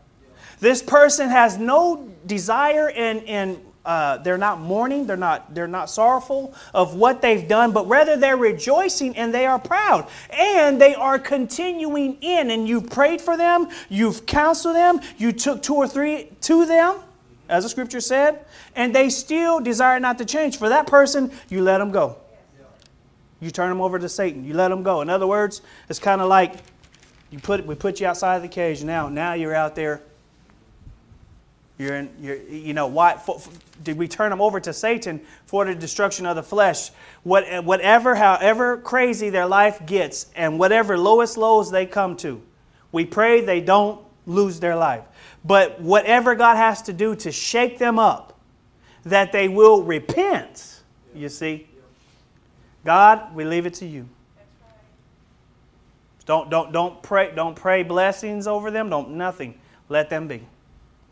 This 0.62 0.80
person 0.80 1.28
has 1.28 1.58
no 1.58 2.08
desire 2.24 2.88
and, 2.88 3.58
uh, 3.84 4.18
they're 4.18 4.38
not 4.38 4.60
mourning, 4.60 5.08
they're 5.08 5.16
not, 5.16 5.52
they're 5.52 5.66
not 5.66 5.90
sorrowful 5.90 6.54
of 6.72 6.94
what 6.94 7.20
they've 7.20 7.48
done, 7.48 7.72
but 7.72 7.88
rather 7.88 8.16
they're 8.16 8.36
rejoicing 8.36 9.16
and 9.16 9.34
they 9.34 9.44
are 9.44 9.58
proud. 9.58 10.08
And 10.30 10.80
they 10.80 10.94
are 10.94 11.18
continuing 11.18 12.16
in. 12.20 12.52
And 12.52 12.68
you've 12.68 12.88
prayed 12.90 13.20
for 13.20 13.36
them, 13.36 13.70
you've 13.88 14.24
counseled 14.24 14.76
them, 14.76 15.00
you 15.18 15.32
took 15.32 15.64
two 15.64 15.74
or 15.74 15.88
three 15.88 16.28
to 16.42 16.64
them, 16.64 17.00
as 17.48 17.64
the 17.64 17.68
scripture 17.68 18.00
said, 18.00 18.44
and 18.76 18.94
they 18.94 19.10
still 19.10 19.58
desire 19.58 19.98
not 19.98 20.16
to 20.18 20.24
change. 20.24 20.58
For 20.58 20.68
that 20.68 20.86
person, 20.86 21.32
you 21.48 21.60
let 21.62 21.78
them 21.78 21.90
go. 21.90 22.18
You 23.40 23.50
turn 23.50 23.68
them 23.68 23.80
over 23.80 23.98
to 23.98 24.08
Satan. 24.08 24.44
You 24.44 24.54
let 24.54 24.68
them 24.68 24.84
go. 24.84 25.00
In 25.00 25.10
other 25.10 25.26
words, 25.26 25.60
it's 25.88 25.98
kind 25.98 26.20
of 26.20 26.28
like 26.28 26.54
you 27.32 27.40
put, 27.40 27.66
we 27.66 27.74
put 27.74 27.98
you 27.98 28.06
outside 28.06 28.36
of 28.36 28.42
the 28.42 28.48
cage. 28.48 28.84
Now, 28.84 29.08
now 29.08 29.32
you're 29.32 29.56
out 29.56 29.74
there 29.74 30.02
you're 31.78 31.96
in, 31.96 32.10
you're, 32.20 32.36
you 32.36 32.74
know, 32.74 32.86
why 32.86 33.16
for, 33.16 33.38
for, 33.38 33.50
did 33.82 33.96
we 33.96 34.06
turn 34.06 34.30
them 34.30 34.40
over 34.40 34.60
to 34.60 34.72
Satan 34.72 35.20
for 35.46 35.64
the 35.64 35.74
destruction 35.74 36.26
of 36.26 36.36
the 36.36 36.42
flesh? 36.42 36.90
What, 37.22 37.64
whatever, 37.64 38.14
however 38.14 38.76
crazy 38.76 39.30
their 39.30 39.46
life 39.46 39.84
gets, 39.86 40.26
and 40.36 40.58
whatever 40.58 40.98
lowest 40.98 41.36
lows 41.36 41.70
they 41.70 41.86
come 41.86 42.16
to, 42.18 42.42
we 42.92 43.04
pray 43.04 43.40
they 43.40 43.60
don't 43.60 44.00
lose 44.26 44.60
their 44.60 44.76
life. 44.76 45.04
But 45.44 45.80
whatever 45.80 46.34
God 46.34 46.56
has 46.56 46.82
to 46.82 46.92
do 46.92 47.16
to 47.16 47.32
shake 47.32 47.78
them 47.78 47.98
up, 47.98 48.38
that 49.04 49.32
they 49.32 49.48
will 49.48 49.82
repent, 49.82 50.82
you 51.14 51.28
see. 51.28 51.66
God, 52.84 53.34
we 53.34 53.44
leave 53.44 53.66
it 53.66 53.74
to 53.74 53.86
you. 53.86 54.08
Don't, 56.24 56.50
don't, 56.50 56.72
don't, 56.72 57.02
pray, 57.02 57.32
don't 57.34 57.56
pray 57.56 57.82
blessings 57.82 58.46
over 58.46 58.70
them. 58.70 58.88
Don't 58.88 59.10
nothing. 59.10 59.58
Let 59.88 60.08
them 60.08 60.28
be. 60.28 60.46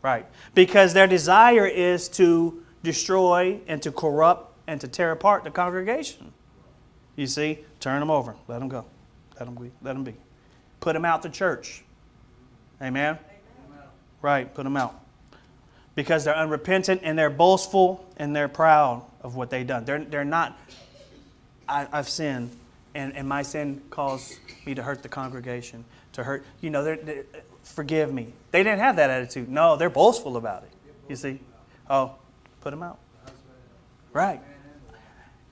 Right. 0.01 0.25
Because 0.55 0.93
their 0.93 1.07
desire 1.07 1.65
is 1.67 2.09
to 2.09 2.63
destroy 2.83 3.59
and 3.67 3.81
to 3.83 3.91
corrupt 3.91 4.57
and 4.67 4.81
to 4.81 4.87
tear 4.87 5.11
apart 5.11 5.43
the 5.43 5.51
congregation. 5.51 6.33
You 7.15 7.27
see, 7.27 7.59
turn 7.79 7.99
them 7.99 8.09
over. 8.09 8.35
Let 8.47 8.59
them 8.59 8.67
go. 8.67 8.85
Let 9.39 9.45
them 9.45 9.55
be. 9.55 9.71
Let 9.81 9.93
them 9.93 10.03
be. 10.03 10.15
Put 10.79 10.93
them 10.93 11.05
out 11.05 11.21
the 11.21 11.29
church. 11.29 11.83
Amen? 12.81 13.17
Amen. 13.69 13.83
Right. 14.21 14.53
Put 14.53 14.63
them 14.63 14.77
out. 14.77 14.99
Because 15.93 16.23
they're 16.23 16.35
unrepentant 16.35 17.01
and 17.03 17.17
they're 17.19 17.29
boastful 17.29 18.05
and 18.17 18.35
they're 18.35 18.47
proud 18.47 19.03
of 19.21 19.35
what 19.35 19.49
they've 19.49 19.67
done. 19.67 19.85
They're, 19.85 20.03
they're 20.03 20.25
not, 20.25 20.57
I, 21.67 21.85
have 21.91 22.09
sinned 22.09 22.49
and, 22.95 23.15
and 23.15 23.27
my 23.27 23.41
sin 23.41 23.81
caused 23.89 24.35
me 24.65 24.73
to 24.75 24.83
hurt 24.83 25.03
the 25.03 25.09
congregation, 25.09 25.85
to 26.13 26.23
hurt, 26.23 26.45
you 26.61 26.69
know, 26.69 26.83
they're, 26.83 26.97
they're 26.97 27.25
forgive 27.63 28.13
me. 28.13 28.33
They 28.51 28.63
didn't 28.63 28.79
have 28.79 28.95
that 28.97 29.09
attitude. 29.09 29.49
No, 29.49 29.75
they're 29.75 29.89
boastful 29.89 30.37
about 30.37 30.63
it. 30.63 30.71
You 31.07 31.15
see? 31.15 31.39
Oh, 31.89 32.15
put 32.61 32.71
them 32.71 32.83
out. 32.83 32.99
Right. 34.13 34.41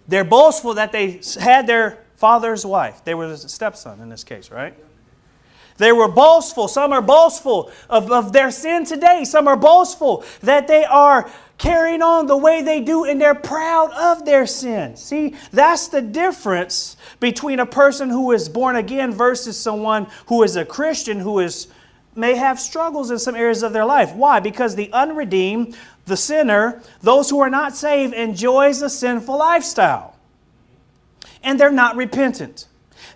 They're 0.07 0.23
boastful 0.23 0.75
that 0.75 0.91
they 0.91 1.21
had 1.39 1.67
their 1.67 1.99
father's 2.15 2.65
wife. 2.65 3.03
They 3.03 3.13
were 3.13 3.27
the 3.27 3.37
stepson 3.37 4.01
in 4.01 4.09
this 4.09 4.23
case, 4.23 4.51
right? 4.51 4.75
They 5.77 5.93
were 5.93 6.09
boastful. 6.09 6.67
Some 6.67 6.91
are 6.91 7.01
boastful 7.01 7.71
of, 7.89 8.11
of 8.11 8.33
their 8.33 8.51
sin 8.51 8.85
today. 8.85 9.23
Some 9.23 9.47
are 9.47 9.55
boastful 9.55 10.25
that 10.41 10.67
they 10.67 10.83
are 10.83 11.31
carrying 11.57 12.01
on 12.01 12.27
the 12.27 12.35
way 12.35 12.61
they 12.61 12.81
do 12.81 13.05
and 13.05 13.19
they're 13.19 13.33
proud 13.35 13.91
of 13.91 14.25
their 14.25 14.45
sin. 14.45 14.97
See, 14.97 15.35
that's 15.51 15.87
the 15.87 16.01
difference 16.01 16.97
between 17.19 17.59
a 17.59 17.65
person 17.65 18.09
who 18.09 18.31
is 18.31 18.49
born 18.49 18.75
again 18.75 19.13
versus 19.13 19.57
someone 19.57 20.07
who 20.27 20.43
is 20.43 20.57
a 20.57 20.65
Christian 20.65 21.19
who 21.19 21.39
is 21.39 21.67
may 22.19 22.35
have 22.35 22.59
struggles 22.59 23.09
in 23.09 23.17
some 23.17 23.35
areas 23.35 23.63
of 23.63 23.73
their 23.73 23.85
life. 23.85 24.13
Why? 24.13 24.39
Because 24.39 24.75
the 24.75 24.91
unredeemed, 24.91 25.77
the 26.05 26.17
sinner, 26.17 26.81
those 27.01 27.29
who 27.29 27.39
are 27.39 27.49
not 27.49 27.75
saved, 27.75 28.13
enjoys 28.13 28.81
a 28.81 28.89
sinful 28.89 29.37
lifestyle. 29.37 30.15
And 31.41 31.59
they're 31.59 31.71
not 31.71 31.95
repentant. 31.95 32.67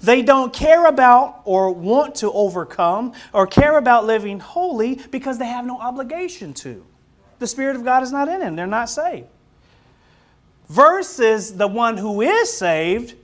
They 0.01 0.21
don't 0.21 0.53
care 0.53 0.85
about 0.85 1.41
or 1.45 1.71
want 1.71 2.15
to 2.15 2.31
overcome 2.31 3.13
or 3.33 3.47
care 3.47 3.77
about 3.77 4.05
living 4.05 4.39
holy 4.39 4.99
because 5.11 5.37
they 5.37 5.45
have 5.45 5.65
no 5.65 5.79
obligation 5.79 6.53
to. 6.55 6.85
The 7.39 7.47
Spirit 7.47 7.75
of 7.75 7.83
God 7.83 8.03
is 8.03 8.11
not 8.11 8.27
in 8.27 8.39
them. 8.39 8.55
They're 8.55 8.67
not 8.67 8.89
saved. 8.89 9.27
Versus 10.69 11.55
the 11.55 11.67
one 11.67 11.97
who 11.97 12.21
is 12.21 12.51
saved, 12.51 13.15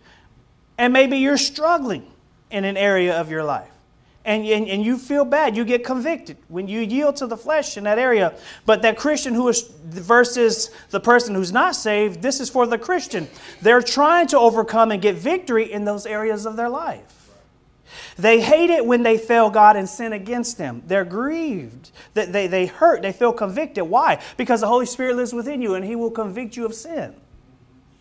and 0.78 0.94
maybe 0.94 1.18
you're 1.18 1.38
struggling 1.38 2.06
in 2.52 2.66
an 2.66 2.78
area 2.78 3.20
of 3.20 3.32
your 3.32 3.44
life 3.44 3.70
and, 4.26 4.46
and, 4.46 4.68
and 4.68 4.86
you 4.86 4.98
feel 4.98 5.26
bad. 5.26 5.56
You 5.56 5.66
get 5.66 5.84
convicted 5.84 6.38
when 6.50 6.68
you 6.68 6.82
yield 6.82 7.16
to 7.18 7.28
the 7.28 7.38
flesh 7.38 7.78
in 7.78 7.86
that 7.86 7.98
area. 7.98 8.38
But 8.66 8.82
that 8.82 8.98
Christian 8.98 9.34
who 9.34 9.48
is 9.48 9.62
versus 9.62 10.72
the 10.90 11.00
person 11.00 11.36
who's 11.36 11.52
not 11.52 11.76
saved, 11.76 12.22
this 12.22 12.40
is 12.40 12.50
for 12.50 12.68
the 12.68 12.78
Christian. 12.78 13.28
They're 13.62 13.82
trying 13.82 14.28
to 14.28 14.40
overcome 14.40 14.92
and 14.92 15.02
get 15.02 15.16
victory 15.16 15.72
in 15.72 15.86
those 15.86 16.06
areas 16.06 16.46
of 16.46 16.58
their 16.58 16.70
life. 16.70 17.16
They 18.18 18.42
hate 18.42 18.70
it 18.70 18.86
when 18.86 19.04
they 19.04 19.18
fail 19.18 19.50
God 19.50 19.76
and 19.76 19.88
sin 19.88 20.14
against 20.14 20.58
them. 20.58 20.84
They're 20.86 21.06
grieved. 21.06 21.92
They, 22.14 22.26
they, 22.26 22.48
they 22.48 22.66
hurt. 22.66 23.02
They 23.02 23.14
feel 23.14 23.34
convicted. 23.34 23.86
Why? 23.86 24.22
Because 24.38 24.62
the 24.62 24.68
Holy 24.68 24.86
Spirit 24.86 25.16
lives 25.16 25.34
within 25.34 25.62
you 25.62 25.74
and 25.74 25.84
He 25.84 25.96
will 25.96 26.12
convict 26.12 26.56
you 26.56 26.66
of 26.66 26.76
sin. 26.76 27.16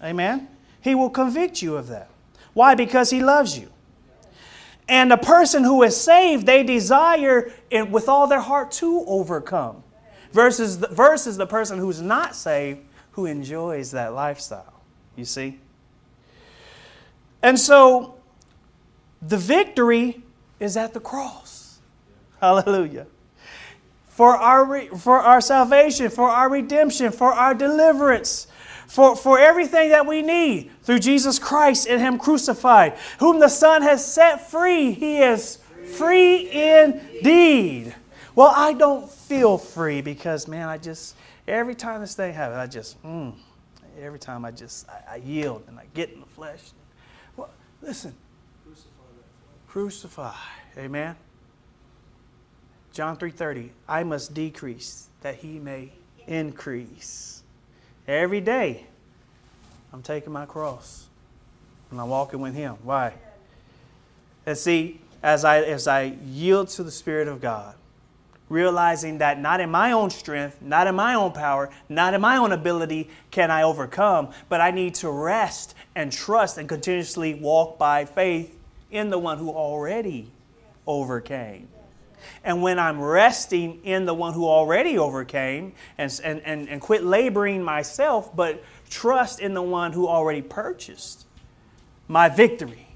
Amen? 0.02 0.48
He 0.80 0.94
will 0.94 1.10
convict 1.10 1.62
you 1.62 1.76
of 1.76 1.88
that. 1.88 2.10
Why? 2.52 2.74
Because 2.74 3.10
He 3.10 3.22
loves 3.22 3.56
you. 3.56 3.70
And 4.88 5.12
a 5.12 5.18
person 5.18 5.64
who 5.64 5.82
is 5.82 6.00
saved, 6.00 6.46
they 6.46 6.62
desire 6.62 7.52
it 7.70 7.90
with 7.90 8.08
all 8.08 8.26
their 8.26 8.40
heart 8.40 8.70
to 8.72 9.04
overcome. 9.06 9.82
Versus 10.32 10.78
the, 10.78 10.88
versus 10.88 11.36
the 11.36 11.46
person 11.46 11.78
who's 11.78 12.00
not 12.00 12.34
saved 12.34 12.80
who 13.12 13.26
enjoys 13.26 13.90
that 13.90 14.14
lifestyle. 14.14 14.82
You 15.16 15.24
see? 15.24 15.58
And 17.42 17.58
so 17.58 18.14
the 19.20 19.36
victory 19.36 20.22
is 20.60 20.76
at 20.76 20.94
the 20.94 21.00
cross. 21.00 21.80
Hallelujah. 22.40 23.06
For 24.06 24.36
our, 24.36 24.82
for 24.96 25.18
our 25.18 25.40
salvation, 25.40 26.10
for 26.10 26.28
our 26.28 26.48
redemption, 26.48 27.12
for 27.12 27.32
our 27.32 27.54
deliverance, 27.54 28.46
for, 28.88 29.14
for 29.14 29.38
everything 29.38 29.90
that 29.90 30.06
we 30.06 30.22
need 30.22 30.70
through 30.82 30.98
Jesus 30.98 31.38
Christ 31.38 31.86
and 31.86 32.00
Him 32.00 32.18
crucified. 32.18 32.96
Whom 33.20 33.38
the 33.38 33.48
Son 33.48 33.82
has 33.82 34.04
set 34.04 34.50
free, 34.50 34.92
He 34.92 35.18
is 35.18 35.58
free 35.96 36.50
indeed. 36.50 37.94
Well, 38.34 38.52
I 38.54 38.72
don't 38.72 39.10
feel 39.10 39.58
free 39.58 40.00
because, 40.00 40.48
man, 40.48 40.68
I 40.68 40.78
just, 40.78 41.16
every 41.46 41.74
time 41.74 42.00
this 42.00 42.14
thing 42.14 42.32
happens, 42.32 42.58
I 42.58 42.66
just, 42.66 43.02
mm, 43.02 43.34
every 44.00 44.18
time 44.18 44.44
I 44.44 44.50
just, 44.50 44.88
I, 44.88 45.14
I, 45.14 45.16
yield 45.16 45.64
and 45.68 45.78
I 45.78 45.84
get 45.92 46.10
in 46.12 46.20
the 46.20 46.26
flesh. 46.26 46.60
Well, 47.36 47.50
listen, 47.82 48.14
crucify, 49.66 50.34
amen. 50.76 51.16
John 52.92 53.16
3:30, 53.16 53.70
I 53.88 54.02
must 54.02 54.34
decrease 54.34 55.08
that 55.20 55.36
he 55.36 55.58
may 55.58 55.92
increase. 56.26 57.37
Every 58.08 58.40
day, 58.40 58.86
I'm 59.92 60.02
taking 60.02 60.32
my 60.32 60.46
cross 60.46 61.06
and 61.90 62.00
I'm 62.00 62.08
walking 62.08 62.40
with 62.40 62.54
Him. 62.54 62.76
Why? 62.82 63.12
And 64.46 64.56
see, 64.56 65.00
as 65.22 65.44
I, 65.44 65.60
as 65.60 65.86
I 65.86 66.16
yield 66.24 66.68
to 66.68 66.82
the 66.82 66.90
Spirit 66.90 67.28
of 67.28 67.42
God, 67.42 67.74
realizing 68.48 69.18
that 69.18 69.38
not 69.38 69.60
in 69.60 69.70
my 69.70 69.92
own 69.92 70.08
strength, 70.08 70.62
not 70.62 70.86
in 70.86 70.94
my 70.94 71.14
own 71.14 71.32
power, 71.32 71.68
not 71.90 72.14
in 72.14 72.22
my 72.22 72.38
own 72.38 72.52
ability 72.52 73.10
can 73.30 73.50
I 73.50 73.62
overcome, 73.62 74.30
but 74.48 74.62
I 74.62 74.70
need 74.70 74.94
to 74.96 75.10
rest 75.10 75.74
and 75.94 76.10
trust 76.10 76.56
and 76.56 76.66
continuously 76.66 77.34
walk 77.34 77.78
by 77.78 78.06
faith 78.06 78.56
in 78.90 79.10
the 79.10 79.18
one 79.18 79.36
who 79.36 79.50
already 79.50 80.30
overcame. 80.86 81.68
And 82.44 82.62
when 82.62 82.78
I'm 82.78 83.00
resting 83.00 83.80
in 83.84 84.04
the 84.04 84.14
one 84.14 84.34
who 84.34 84.46
already 84.46 84.98
overcame 84.98 85.74
and, 85.96 86.20
and, 86.22 86.42
and, 86.44 86.68
and 86.68 86.80
quit 86.80 87.04
laboring 87.04 87.62
myself, 87.62 88.34
but 88.34 88.62
trust 88.88 89.40
in 89.40 89.54
the 89.54 89.62
one 89.62 89.92
who 89.92 90.06
already 90.08 90.42
purchased 90.42 91.26
my 92.06 92.28
victory, 92.28 92.88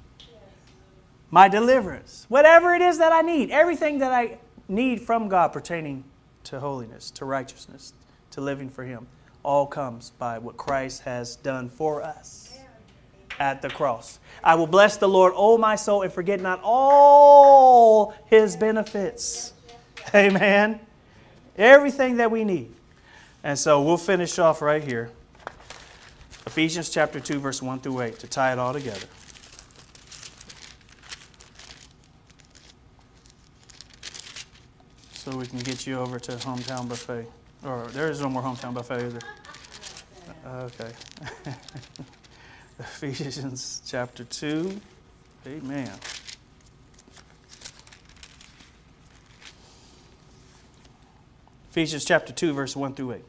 my 1.30 1.48
deliverance, 1.48 2.26
whatever 2.28 2.74
it 2.74 2.82
is 2.82 2.98
that 2.98 3.12
I 3.12 3.22
need, 3.22 3.50
everything 3.50 3.98
that 3.98 4.12
I 4.12 4.38
need 4.68 5.00
from 5.00 5.28
God 5.28 5.48
pertaining 5.48 6.04
to 6.44 6.60
holiness, 6.60 7.10
to 7.12 7.24
righteousness, 7.24 7.92
to 8.32 8.40
living 8.40 8.68
for 8.68 8.84
Him, 8.84 9.06
all 9.42 9.66
comes 9.66 10.10
by 10.10 10.38
what 10.38 10.56
Christ 10.56 11.02
has 11.02 11.36
done 11.36 11.68
for 11.68 12.02
us 12.02 12.51
at 13.42 13.60
the 13.60 13.68
cross. 13.68 14.20
I 14.44 14.54
will 14.54 14.68
bless 14.68 14.98
the 14.98 15.08
Lord, 15.08 15.32
O 15.34 15.58
my 15.58 15.74
soul, 15.74 16.02
and 16.02 16.12
forget 16.12 16.40
not 16.40 16.60
all 16.62 18.14
His 18.26 18.56
benefits. 18.56 19.52
Amen. 20.14 20.78
Everything 21.58 22.18
that 22.18 22.30
we 22.30 22.44
need. 22.44 22.72
And 23.42 23.58
so 23.58 23.82
we'll 23.82 23.96
finish 23.96 24.38
off 24.38 24.62
right 24.62 24.82
here. 24.82 25.10
Ephesians 26.46 26.88
chapter 26.88 27.18
2, 27.18 27.40
verse 27.40 27.60
1 27.60 27.80
through 27.80 28.00
8, 28.00 28.18
to 28.20 28.28
tie 28.28 28.52
it 28.52 28.60
all 28.60 28.72
together. 28.72 29.06
So 35.14 35.36
we 35.36 35.46
can 35.46 35.58
get 35.58 35.84
you 35.84 35.98
over 35.98 36.20
to 36.20 36.32
Hometown 36.32 36.88
Buffet. 36.88 37.26
Or 37.64 37.86
there 37.88 38.08
is 38.08 38.20
no 38.20 38.28
more 38.28 38.42
Hometown 38.42 38.74
Buffet, 38.74 39.02
is 39.02 39.14
there? 39.14 39.22
Uh, 40.46 40.68
okay. 40.80 40.92
Ephesians 42.82 43.80
chapter 43.86 44.24
2. 44.24 44.80
Amen. 45.46 45.90
Ephesians 51.70 52.04
chapter 52.04 52.32
2, 52.32 52.52
verse 52.52 52.74
1 52.74 52.94
through 52.94 53.12
8. 53.12 53.24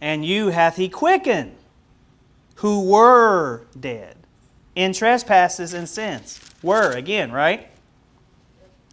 And 0.00 0.24
you 0.24 0.48
hath 0.48 0.76
he 0.76 0.88
quickened, 0.88 1.56
who 2.56 2.88
were 2.88 3.66
dead 3.78 4.16
in 4.76 4.92
trespasses 4.92 5.74
and 5.74 5.88
sins. 5.88 6.40
Were, 6.62 6.92
again, 6.92 7.32
right? 7.32 7.68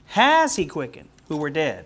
Has 0.08 0.56
he 0.56 0.66
quickened, 0.66 1.10
who 1.28 1.38
were 1.38 1.52
dead 1.52 1.86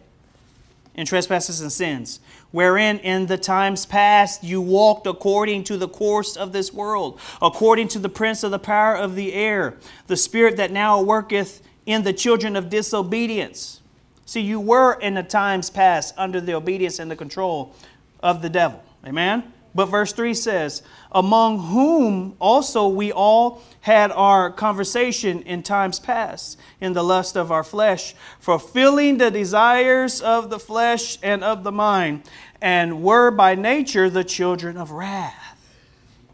in 0.95 1.06
trespasses 1.06 1.62
and 1.62 1.71
sins, 1.71 2.19
wherein 2.51 2.99
in 2.99 3.25
the 3.27 3.38
times 3.38 3.86
past 3.86 4.43
you 4.43 4.62
walked 4.62 5.08
according 5.08 5.63
to 5.63 5.77
the 5.77 5.88
course 5.88 6.36
of 6.36 6.51
this 6.51 6.73
world, 6.73 7.19
according 7.41 7.88
to 7.88 7.99
the 7.99 8.10
prince 8.10 8.43
of 8.43 8.51
the 8.51 8.60
power 8.60 8.95
of 8.95 9.15
the 9.15 9.34
air, 9.34 9.77
the 10.08 10.17
spirit 10.17 10.58
that 10.58 10.71
now 10.71 11.01
worketh 11.01 11.62
in 11.86 12.04
the 12.04 12.13
children 12.13 12.56
of 12.56 12.69
disobedience. 12.69 13.82
See, 14.25 14.41
you 14.41 14.60
were 14.60 14.93
in 14.93 15.15
the 15.15 15.23
times 15.23 15.69
past 15.69 16.13
under 16.17 16.39
the 16.39 16.54
obedience 16.54 16.99
and 16.99 17.10
the 17.10 17.15
control 17.15 17.75
of 18.21 18.41
the 18.41 18.49
devil. 18.49 18.84
Amen? 19.06 19.51
But 19.73 19.86
verse 19.86 20.12
3 20.12 20.34
says, 20.34 20.84
Among 21.12 21.60
whom 21.67 22.36
also 22.39 22.88
we 22.88 23.12
all 23.12 23.62
had 23.81 24.12
our 24.12 24.51
conversation 24.51 25.41
in 25.43 25.63
times 25.63 25.99
past, 25.99 26.60
in 26.81 26.93
the 26.93 27.03
lust 27.03 27.38
of 27.38 27.51
our 27.51 27.63
flesh, 27.63 28.13
fulfilling 28.39 29.17
the 29.17 29.31
desires 29.31 30.21
of 30.21 30.49
the 30.49 30.60
flesh 30.60 31.17
and 31.23 31.43
of 31.43 31.63
the 31.63 31.71
mind, 31.71 32.23
and 32.62 33.01
were 33.01 33.31
by 33.31 33.55
nature 33.55 34.10
the 34.10 34.23
children 34.23 34.77
of 34.77 34.91
wrath, 34.91 35.57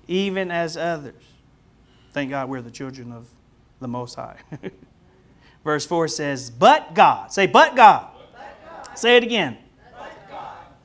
even 0.07 0.49
as 0.49 0.75
others. 0.75 1.23
Thank 2.13 2.31
God 2.31 2.49
we're 2.49 2.61
the 2.61 2.71
children 2.71 3.11
of 3.11 3.27
the 3.79 3.87
Most 3.87 4.15
High. 4.15 4.37
Verse 5.63 5.85
4 5.85 6.07
says, 6.07 6.49
But 6.49 6.95
God. 6.95 7.31
Say, 7.31 7.45
But 7.45 7.75
God. 7.75 8.07
But 8.33 8.85
God. 8.85 8.97
Say 8.97 9.17
it 9.17 9.23
again. 9.23 9.57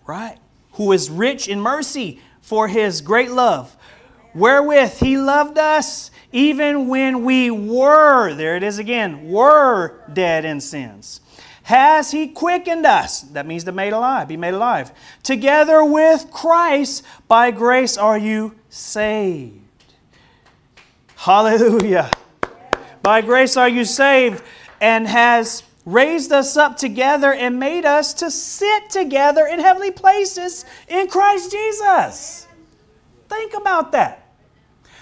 Right. 0.07 0.39
Who 0.73 0.93
is 0.93 1.09
rich 1.09 1.49
in 1.49 1.61
mercy 1.61 2.21
for 2.43 2.69
his 2.69 3.01
great 3.01 3.31
love, 3.31 3.75
wherewith 4.35 4.99
he 4.99 5.17
loved 5.17 5.57
us 5.57 6.11
even 6.33 6.89
when 6.89 7.25
we 7.25 7.51
were, 7.51 8.35
there 8.35 8.57
it 8.57 8.63
is 8.63 8.79
again, 8.79 9.29
were 9.29 10.01
dead 10.13 10.45
in 10.45 10.61
sins. 10.61 11.21
Has 11.65 12.11
he 12.11 12.29
quickened 12.29 12.85
us? 12.85 13.21
That 13.21 13.47
means 13.47 13.65
to 13.65 13.73
made 13.73 13.93
alive, 13.93 14.29
be 14.29 14.37
made 14.37 14.55
alive. 14.55 14.91
Together 15.23 15.85
with 15.85 16.31
Christ, 16.31 17.05
by 17.29 17.51
grace 17.51 17.97
are 17.97 18.19
you 18.19 18.57
saved. 18.69 19.61
Hallelujah. 21.15 22.11
By 23.03 23.21
grace 23.21 23.57
are 23.57 23.69
you 23.69 23.85
saved, 23.85 24.43
and 24.81 25.07
has 25.07 25.63
raised 25.85 26.33
us 26.33 26.57
up 26.57 26.77
together 26.77 27.33
and 27.33 27.59
made 27.59 27.85
us 27.85 28.15
to 28.15 28.31
sit 28.31 28.91
together 28.91 29.47
in 29.47 29.59
heavenly 29.59 29.91
places 29.91 30.65
in 30.89 31.09
Christ 31.09 31.51
Jesus. 31.51 32.47
Think 33.29 33.55
about 33.55 33.93
that. 33.93 34.19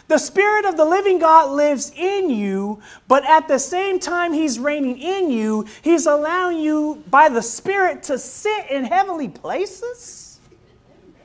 The 0.08 0.18
Spirit 0.18 0.64
of 0.64 0.76
the 0.76 0.84
living 0.84 1.20
God 1.20 1.52
lives 1.52 1.92
in 1.94 2.30
you, 2.30 2.80
but 3.06 3.24
at 3.24 3.46
the 3.46 3.58
same 3.58 4.00
time 4.00 4.32
He's 4.32 4.58
reigning 4.58 4.98
in 4.98 5.30
you, 5.30 5.66
He's 5.82 6.06
allowing 6.06 6.58
you 6.58 7.04
by 7.08 7.28
the 7.28 7.42
Spirit 7.42 8.02
to 8.04 8.18
sit 8.18 8.70
in 8.70 8.84
heavenly 8.84 9.28
places 9.28 10.40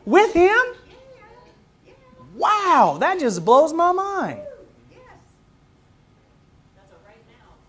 with 0.05 0.33
Him. 0.33 0.61
Wow, 2.35 2.97
that 2.99 3.19
just 3.19 3.43
blows 3.43 3.73
my 3.73 3.91
mind. 3.91 4.41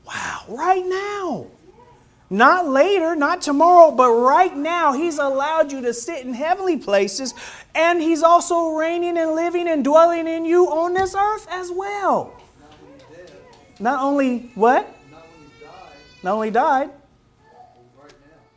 Wow, 0.06 0.42
right 0.48 0.84
now. 0.84 1.46
Not 2.28 2.66
later, 2.66 3.14
not 3.14 3.40
tomorrow, 3.40 3.92
but 3.92 4.10
right 4.10 4.54
now, 4.56 4.92
He's 4.92 5.18
allowed 5.18 5.70
you 5.70 5.80
to 5.82 5.94
sit 5.94 6.24
in 6.24 6.34
heavenly 6.34 6.76
places, 6.76 7.34
and 7.74 8.00
He's 8.00 8.22
also 8.22 8.70
reigning 8.70 9.16
and 9.16 9.32
living 9.32 9.68
and 9.68 9.84
dwelling 9.84 10.26
in 10.26 10.44
you 10.44 10.66
on 10.66 10.94
this 10.94 11.14
earth 11.14 11.46
as 11.48 11.70
well. 11.70 12.34
Not 13.78 14.02
only 14.02 14.50
what? 14.54 14.92
Not 16.22 16.34
only 16.34 16.50
died. 16.50 16.90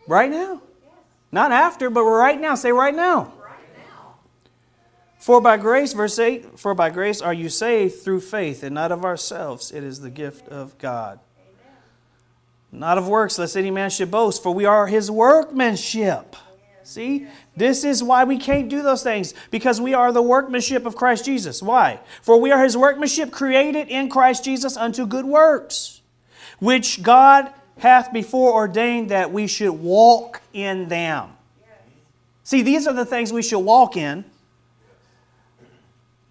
Right 0.08 0.32
now. 0.32 0.62
Not 1.32 1.51
after, 1.51 1.91
but 1.91 2.03
right 2.03 2.41
now. 2.41 2.55
Say 2.55 2.71
right 2.71 2.95
now. 2.95 3.34
For 5.19 5.41
by 5.41 5.58
grace, 5.58 5.93
verse 5.93 6.17
8, 6.17 6.58
for 6.58 6.73
by 6.73 6.89
grace 6.89 7.21
are 7.21 7.34
you 7.34 7.49
saved 7.49 8.01
through 8.01 8.21
faith, 8.21 8.63
and 8.63 8.73
not 8.73 8.91
of 8.91 9.05
ourselves. 9.05 9.69
It 9.69 9.84
is 9.84 9.99
the 9.99 10.10
gift 10.10 10.47
of 10.47 10.77
God 10.79 11.19
not 12.71 12.97
of 12.97 13.08
works, 13.08 13.39
lest 13.39 13.58
any 13.58 13.71
man 13.71 13.89
should 13.89 14.12
boast, 14.12 14.43
for 14.43 14.53
we 14.53 14.65
are 14.65 14.88
his 14.88 15.10
workmanship. 15.10 16.36
See? 16.84 17.27
This 17.55 17.84
is 17.84 18.01
why 18.01 18.23
we 18.23 18.38
can't 18.38 18.69
do 18.69 18.82
those 18.82 19.03
things, 19.03 19.34
because 19.51 19.79
we 19.79 19.93
are 19.93 20.12
the 20.12 20.21
workmanship 20.21 20.86
of 20.86 20.95
Christ 20.95 21.25
Jesus. 21.25 21.62
Why? 21.62 21.99
For 22.21 22.39
we 22.39 22.51
are 22.51 22.63
his 22.63 22.75
workmanship 22.75 23.32
created 23.32 23.89
in 23.89 24.10
Christ 24.10 24.43
Jesus 24.43 24.75
unto 24.75 25.05
good 25.05 25.25
works, 25.25 26.01
which 26.60 27.03
God 27.03 27.53
hath 27.77 28.12
before 28.12 28.53
ordained 28.53 29.10
that 29.10 29.32
we 29.32 29.47
should 29.47 29.71
walk 29.71 30.41
in 30.53 30.88
them. 30.88 31.29
See, 32.43 32.62
these 32.62 32.88
are 32.88 32.93
the 32.93 33.05
things 33.05 33.32
we 33.32 33.43
should 33.43 33.60
walk 33.60 33.95
in. 33.95 34.25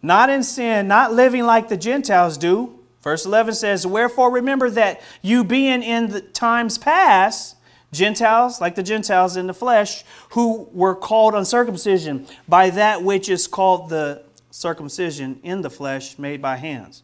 Not 0.03 0.31
in 0.31 0.42
sin, 0.42 0.88
not 0.88 1.12
living 1.12 1.44
like 1.44 1.68
the 1.68 1.77
Gentiles 1.77 2.37
do, 2.38 2.78
Verse 3.09 3.25
11 3.25 3.55
says, 3.55 3.87
Wherefore 3.87 4.31
remember 4.31 4.68
that 4.68 5.01
you 5.23 5.42
being 5.42 5.83
in 5.83 6.09
the 6.09 6.21
times 6.21 6.77
past, 6.77 7.57
Gentiles, 7.90 8.61
like 8.61 8.74
the 8.74 8.82
Gentiles 8.82 9.35
in 9.35 9.47
the 9.47 9.55
flesh, 9.55 10.05
who 10.32 10.68
were 10.74 10.95
called 10.95 11.35
uncircumcision 11.35 12.26
by 12.47 12.68
that 12.68 13.03
which 13.03 13.30
is 13.30 13.47
called 13.47 13.89
the 13.89 14.24
circumcision 14.51 15.41
in 15.43 15.62
the 15.62 15.70
flesh 15.70 16.18
made 16.18 16.43
by 16.43 16.57
hands. 16.57 17.03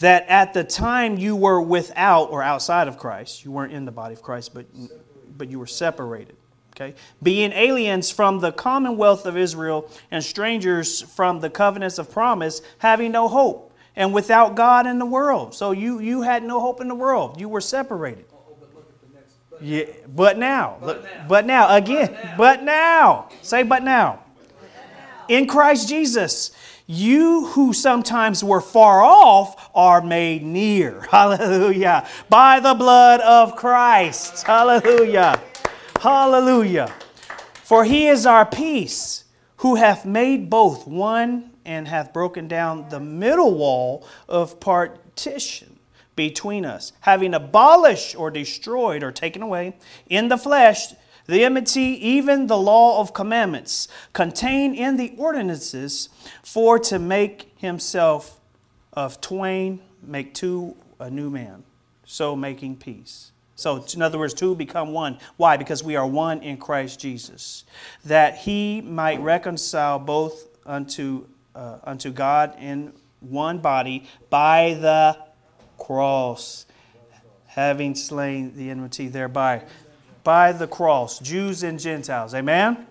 That 0.00 0.26
at 0.28 0.52
the 0.52 0.64
time 0.64 1.16
you 1.16 1.34
were 1.34 1.62
without 1.62 2.30
or 2.30 2.42
outside 2.42 2.86
of 2.86 2.98
Christ, 2.98 3.42
you 3.42 3.50
weren't 3.52 3.72
in 3.72 3.86
the 3.86 3.92
body 3.92 4.12
of 4.12 4.20
Christ, 4.20 4.52
but, 4.52 4.66
but 5.34 5.48
you 5.48 5.58
were 5.58 5.66
separated. 5.66 6.36
Okay? 6.76 6.94
Being 7.22 7.52
aliens 7.52 8.10
from 8.10 8.40
the 8.40 8.52
commonwealth 8.52 9.24
of 9.24 9.38
Israel 9.38 9.90
and 10.10 10.22
strangers 10.22 11.00
from 11.00 11.40
the 11.40 11.48
covenants 11.48 11.98
of 11.98 12.12
promise, 12.12 12.60
having 12.80 13.12
no 13.12 13.28
hope 13.28 13.69
and 14.00 14.14
without 14.14 14.54
God 14.54 14.86
in 14.86 14.98
the 14.98 15.04
world. 15.04 15.54
So 15.54 15.72
you, 15.72 16.00
you 16.00 16.22
had 16.22 16.42
no 16.42 16.58
hope 16.58 16.80
in 16.80 16.88
the 16.88 16.94
world. 16.94 17.38
You 17.38 17.50
were 17.50 17.60
separated. 17.60 18.24
Oh, 18.32 18.56
oh, 18.58 19.56
yeah, 19.60 19.84
but 20.08 20.38
now, 20.38 20.78
but 20.80 21.04
now, 21.04 21.26
but 21.28 21.46
now 21.46 21.76
again, 21.76 22.08
but 22.08 22.16
now. 22.18 22.36
but 22.38 22.62
now. 22.62 23.28
Say, 23.42 23.62
but 23.62 23.82
now. 23.82 24.24
In 25.28 25.46
Christ 25.46 25.86
Jesus, 25.86 26.50
you 26.86 27.48
who 27.48 27.74
sometimes 27.74 28.42
were 28.42 28.62
far 28.62 29.02
off 29.02 29.70
are 29.74 30.00
made 30.00 30.42
near. 30.42 31.02
Hallelujah. 31.10 32.08
By 32.30 32.58
the 32.58 32.72
blood 32.72 33.20
of 33.20 33.54
Christ. 33.54 34.44
Hallelujah. 34.44 35.42
Hallelujah. 36.00 36.90
For 37.64 37.84
he 37.84 38.08
is 38.08 38.24
our 38.24 38.46
peace, 38.46 39.24
who 39.58 39.74
hath 39.74 40.06
made 40.06 40.48
both 40.48 40.86
one 40.86 41.49
and 41.70 41.86
hath 41.86 42.12
broken 42.12 42.48
down 42.48 42.88
the 42.88 42.98
middle 42.98 43.54
wall 43.54 44.04
of 44.28 44.58
partition 44.58 45.78
between 46.16 46.64
us, 46.64 46.92
having 47.00 47.32
abolished 47.32 48.16
or 48.16 48.30
destroyed 48.30 49.04
or 49.04 49.12
taken 49.12 49.40
away 49.40 49.76
in 50.08 50.28
the 50.28 50.36
flesh 50.36 50.92
the 51.26 51.44
enmity, 51.44 51.96
even 52.04 52.48
the 52.48 52.58
law 52.58 53.00
of 53.00 53.14
commandments 53.14 53.86
contained 54.12 54.74
in 54.74 54.96
the 54.96 55.14
ordinances, 55.16 56.08
for 56.42 56.76
to 56.80 56.98
make 56.98 57.52
himself 57.56 58.40
of 58.92 59.20
twain, 59.20 59.80
make 60.02 60.34
two 60.34 60.74
a 60.98 61.08
new 61.08 61.30
man, 61.30 61.62
so 62.04 62.34
making 62.34 62.76
peace. 62.76 63.30
So, 63.54 63.84
in 63.94 64.02
other 64.02 64.18
words, 64.18 64.34
two 64.34 64.56
become 64.56 64.92
one. 64.92 65.18
Why? 65.36 65.56
Because 65.56 65.84
we 65.84 65.94
are 65.94 66.06
one 66.06 66.42
in 66.42 66.56
Christ 66.56 66.98
Jesus. 66.98 67.64
That 68.04 68.38
he 68.38 68.80
might 68.80 69.20
reconcile 69.20 70.00
both 70.00 70.48
unto, 70.66 71.26
uh, 71.54 71.78
unto 71.84 72.10
God 72.10 72.54
in 72.58 72.92
one 73.20 73.58
body 73.58 74.06
by 74.28 74.74
the 74.80 75.16
cross, 75.78 76.66
having 77.46 77.94
slain 77.94 78.56
the 78.56 78.70
enmity 78.70 79.08
thereby 79.08 79.64
by 80.24 80.52
the 80.52 80.66
cross, 80.66 81.18
Jews 81.18 81.62
and 81.62 81.78
Gentiles. 81.78 82.34
Amen? 82.34 82.86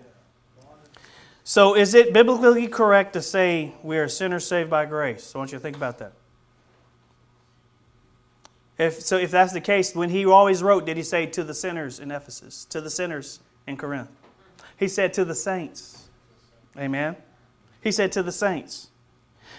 So, 1.44 1.74
is 1.74 1.94
it 1.94 2.12
biblically 2.12 2.68
correct 2.68 3.14
to 3.14 3.22
say 3.22 3.72
we 3.82 3.98
are 3.98 4.08
sinners 4.08 4.46
saved 4.46 4.70
by 4.70 4.86
grace? 4.86 5.32
I 5.34 5.38
want 5.38 5.52
you 5.52 5.58
to 5.58 5.62
think 5.62 5.76
about 5.76 5.98
that. 5.98 6.12
If, 8.78 9.00
so, 9.00 9.16
if 9.16 9.30
that's 9.30 9.52
the 9.52 9.60
case, 9.60 9.94
when 9.94 10.10
he 10.10 10.24
always 10.24 10.62
wrote, 10.62 10.86
did 10.86 10.96
he 10.96 11.02
say 11.02 11.26
to 11.26 11.44
the 11.44 11.54
sinners 11.54 11.98
in 11.98 12.10
Ephesus, 12.10 12.64
to 12.66 12.80
the 12.80 12.90
sinners 12.90 13.40
in 13.66 13.76
Corinth? 13.76 14.10
He 14.78 14.88
said 14.88 15.12
to 15.14 15.24
the 15.24 15.34
saints. 15.34 16.08
Amen? 16.78 17.16
He 17.82 17.92
said 17.92 18.12
to 18.12 18.22
the 18.22 18.32
saints. 18.32 18.88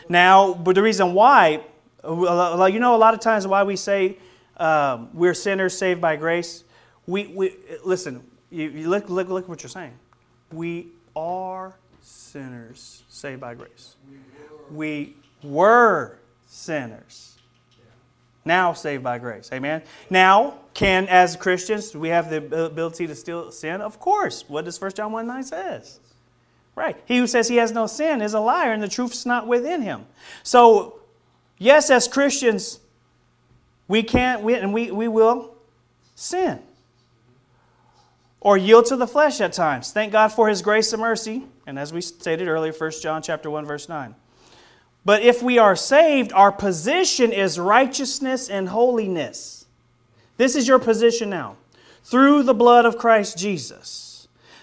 Now, 0.10 0.54
but 0.54 0.76
the 0.76 0.82
reason 0.82 1.14
why, 1.14 1.64
you 2.04 2.80
know, 2.80 2.96
a 2.96 2.98
lot 2.98 3.14
of 3.14 3.20
times 3.20 3.48
why 3.48 3.64
we 3.64 3.76
say 3.76 4.18
um, 4.58 5.10
we're 5.14 5.34
sinners 5.34 5.78
saved 5.78 6.02
by 6.02 6.16
grace 6.16 6.64
we, 7.08 7.28
we 7.28 7.56
listen, 7.84 8.24
you, 8.50 8.70
you 8.70 8.90
look, 8.90 9.10
look, 9.10 9.28
look 9.28 9.48
what 9.50 9.64
you're 9.64 9.70
saying. 9.70 9.94
We 10.52 10.88
are 11.16 11.76
sinners 12.02 13.04
saved 13.10 13.42
by 13.42 13.56
grace. 13.56 13.96
We 14.72 15.16
were 15.44 16.20
sinners. 16.48 17.38
Now 18.44 18.74
saved 18.74 19.04
by 19.04 19.20
grace. 19.20 19.50
Amen. 19.54 19.84
Now, 20.10 20.60
can 20.74 21.08
as 21.08 21.36
Christians 21.36 21.96
we 21.96 22.10
have 22.10 22.30
the 22.30 22.66
ability 22.66 23.08
to 23.08 23.16
still 23.16 23.52
sin? 23.52 23.82
Of 23.82 24.00
course. 24.00 24.46
What 24.48 24.66
does 24.66 24.80
1 24.80 24.94
John 24.94 25.12
1 25.12 25.28
9 25.28 25.44
says? 25.44 26.00
Right. 26.76 26.96
He 27.06 27.18
who 27.18 27.28
says 27.28 27.48
he 27.48 27.58
has 27.58 27.72
no 27.72 27.88
sin 27.88 28.22
is 28.22 28.34
a 28.34 28.40
liar 28.40 28.72
and 28.72 28.82
the 28.82 28.88
truth 28.88 29.14
is 29.14 29.26
not 29.26 29.48
within 29.48 29.82
him. 29.82 30.06
So, 30.44 31.00
yes, 31.58 31.90
as 31.90 32.08
Christians, 32.08 32.80
we 33.88 34.04
can't, 34.04 34.42
we, 34.42 34.56
and 34.56 34.74
we, 34.74 34.90
we 34.90 35.08
will 35.08 35.54
sin 36.16 36.60
or 38.40 38.58
yield 38.58 38.86
to 38.88 38.96
the 38.96 39.08
flesh 39.08 39.40
at 39.40 39.54
times. 39.54 39.92
Thank 39.92 40.12
God 40.12 40.30
for 40.30 40.50
his 40.50 40.62
grace 40.62 40.92
and 40.94 41.02
mercy. 41.02 41.44
And 41.68 41.78
as 41.78 41.94
we 41.94 42.02
stated 42.02 42.48
earlier, 42.48 42.74
1 42.74 42.92
John 43.02 43.22
chapter 43.22 43.50
1 43.50 43.66
verse 43.66 43.88
9. 43.88 44.16
But 45.06 45.22
if 45.24 45.42
we 45.42 45.58
are 45.58 45.76
saved, 45.76 46.32
our 46.34 46.52
position 46.52 47.32
is 47.32 47.60
righteousness 47.60 48.50
and 48.50 48.70
holiness. 48.70 49.66
This 50.38 50.56
is 50.56 50.68
your 50.68 50.80
position 50.80 51.30
now. 51.30 51.58
Through 52.04 52.44
the 52.44 52.54
blood 52.54 52.86
of 52.86 52.98
Christ 52.98 53.38
Jesus. 53.38 54.11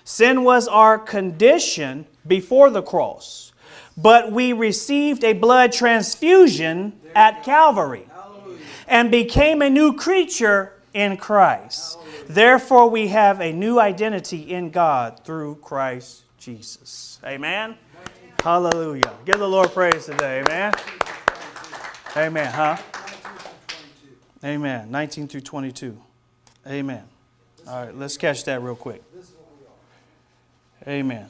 Sin 0.08 0.42
was 0.42 0.66
our 0.68 0.98
condition 0.98 2.06
before 2.26 2.70
the 2.70 2.80
cross, 2.80 3.52
but 3.94 4.32
we 4.32 4.54
received 4.54 5.22
a 5.22 5.34
blood 5.34 5.70
transfusion 5.70 6.98
at 7.14 7.44
Calvary 7.44 8.06
and 8.86 9.10
became 9.10 9.60
a 9.60 9.68
new 9.68 9.92
creature 9.92 10.72
in 10.94 11.18
Christ. 11.18 11.98
Therefore, 12.26 12.88
we 12.88 13.08
have 13.08 13.42
a 13.42 13.52
new 13.52 13.78
identity 13.78 14.50
in 14.50 14.70
God 14.70 15.26
through 15.26 15.56
Christ 15.56 16.22
Jesus. 16.38 17.20
Amen? 17.22 17.76
Hallelujah. 18.42 19.12
Give 19.26 19.38
the 19.38 19.46
Lord 19.46 19.72
praise 19.72 20.06
today. 20.06 20.40
Amen? 20.40 20.72
Amen. 22.16 22.50
Huh? 22.50 22.78
Amen. 24.42 24.90
19 24.90 25.28
through 25.28 25.42
22. 25.42 26.00
Amen. 26.66 27.04
All 27.68 27.84
right, 27.84 27.94
let's 27.94 28.16
catch 28.16 28.44
that 28.44 28.62
real 28.62 28.74
quick. 28.74 29.02
Amen. 30.88 31.26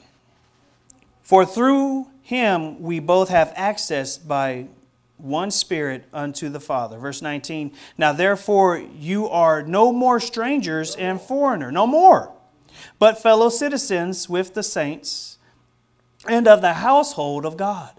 For 1.21 1.45
through 1.45 2.07
him 2.21 2.81
we 2.81 2.99
both 2.99 3.29
have 3.29 3.51
access 3.55 4.17
by 4.17 4.67
one 5.17 5.51
spirit 5.51 6.05
unto 6.13 6.47
the 6.47 6.61
Father. 6.61 6.97
Verse 6.97 7.21
19 7.21 7.73
Now 7.97 8.13
therefore 8.13 8.77
you 8.77 9.27
are 9.27 9.61
no 9.61 9.91
more 9.91 10.19
strangers 10.21 10.95
and 10.95 11.19
foreigner, 11.19 11.71
no 11.71 11.85
more, 11.85 12.31
but 12.99 13.21
fellow 13.21 13.49
citizens 13.49 14.29
with 14.29 14.53
the 14.53 14.63
saints 14.63 15.37
and 16.27 16.47
of 16.47 16.61
the 16.61 16.75
household 16.75 17.45
of 17.45 17.57
God, 17.57 17.91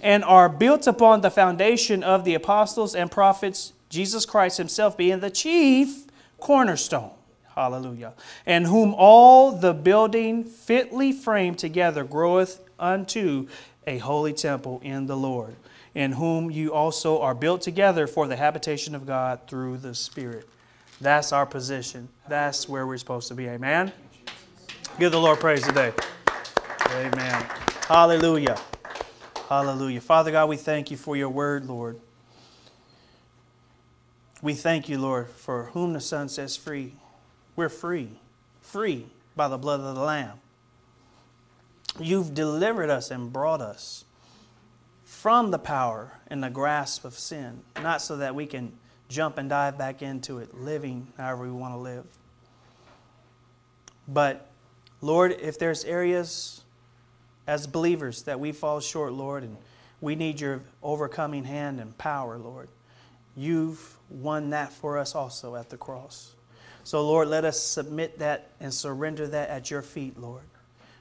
and 0.00 0.22
are 0.24 0.48
built 0.48 0.86
upon 0.86 1.20
the 1.20 1.30
foundation 1.30 2.04
of 2.04 2.24
the 2.24 2.34
apostles 2.34 2.94
and 2.94 3.10
prophets, 3.10 3.72
Jesus 3.88 4.24
Christ 4.24 4.58
Himself 4.58 4.96
being 4.96 5.20
the 5.20 5.30
chief 5.30 6.06
cornerstone. 6.38 7.10
Hallelujah. 7.60 8.14
And 8.46 8.66
whom 8.66 8.94
all 8.96 9.52
the 9.52 9.74
building 9.74 10.44
fitly 10.44 11.12
framed 11.12 11.58
together 11.58 12.04
groweth 12.04 12.66
unto 12.78 13.48
a 13.86 13.98
holy 13.98 14.32
temple 14.32 14.80
in 14.82 15.06
the 15.06 15.16
Lord 15.16 15.56
in 15.94 16.12
whom 16.12 16.50
you 16.50 16.72
also 16.72 17.20
are 17.20 17.34
built 17.34 17.60
together 17.60 18.06
for 18.06 18.26
the 18.26 18.36
habitation 18.36 18.94
of 18.94 19.06
God 19.06 19.40
through 19.46 19.76
the 19.76 19.94
Spirit. 19.94 20.48
That's 21.02 21.32
our 21.32 21.44
position. 21.44 22.08
That's 22.28 22.66
where 22.66 22.86
we're 22.86 22.96
supposed 22.96 23.28
to 23.28 23.34
be. 23.34 23.46
Amen. 23.46 23.92
Give 24.98 25.12
the 25.12 25.20
Lord 25.20 25.38
praise 25.38 25.62
today. 25.62 25.92
Amen. 26.92 27.46
Hallelujah. 27.88 28.58
Hallelujah. 29.50 30.00
Father 30.00 30.30
God, 30.30 30.48
we 30.48 30.56
thank 30.56 30.90
you 30.90 30.96
for 30.96 31.14
your 31.14 31.28
word, 31.28 31.66
Lord. 31.66 32.00
We 34.40 34.54
thank 34.54 34.88
you, 34.88 34.98
Lord, 34.98 35.28
for 35.28 35.64
whom 35.74 35.92
the 35.92 36.00
Son 36.00 36.30
sets 36.30 36.56
free. 36.56 36.94
We're 37.56 37.68
free, 37.68 38.10
free 38.60 39.06
by 39.36 39.48
the 39.48 39.58
blood 39.58 39.80
of 39.80 39.94
the 39.94 40.00
Lamb. 40.00 40.38
You've 41.98 42.34
delivered 42.34 42.90
us 42.90 43.10
and 43.10 43.32
brought 43.32 43.60
us 43.60 44.04
from 45.04 45.50
the 45.50 45.58
power 45.58 46.12
and 46.28 46.42
the 46.42 46.50
grasp 46.50 47.04
of 47.04 47.14
sin, 47.14 47.62
not 47.82 48.00
so 48.00 48.16
that 48.18 48.34
we 48.34 48.46
can 48.46 48.72
jump 49.08 49.38
and 49.38 49.50
dive 49.50 49.76
back 49.76 50.02
into 50.02 50.38
it, 50.38 50.54
living 50.54 51.08
however 51.16 51.42
we 51.42 51.50
want 51.50 51.74
to 51.74 51.78
live. 51.78 52.06
But, 54.06 54.46
Lord, 55.00 55.32
if 55.40 55.58
there's 55.58 55.84
areas 55.84 56.62
as 57.46 57.66
believers 57.66 58.22
that 58.22 58.38
we 58.38 58.52
fall 58.52 58.80
short, 58.80 59.12
Lord, 59.12 59.42
and 59.42 59.56
we 60.00 60.14
need 60.14 60.40
your 60.40 60.62
overcoming 60.82 61.44
hand 61.44 61.80
and 61.80 61.96
power, 61.98 62.38
Lord, 62.38 62.68
you've 63.36 63.98
won 64.08 64.50
that 64.50 64.72
for 64.72 64.96
us 64.96 65.14
also 65.14 65.56
at 65.56 65.70
the 65.70 65.76
cross. 65.76 66.34
So, 66.90 67.06
Lord, 67.06 67.28
let 67.28 67.44
us 67.44 67.62
submit 67.62 68.18
that 68.18 68.48
and 68.58 68.74
surrender 68.74 69.28
that 69.28 69.48
at 69.48 69.70
your 69.70 69.80
feet, 69.80 70.18
Lord, 70.18 70.42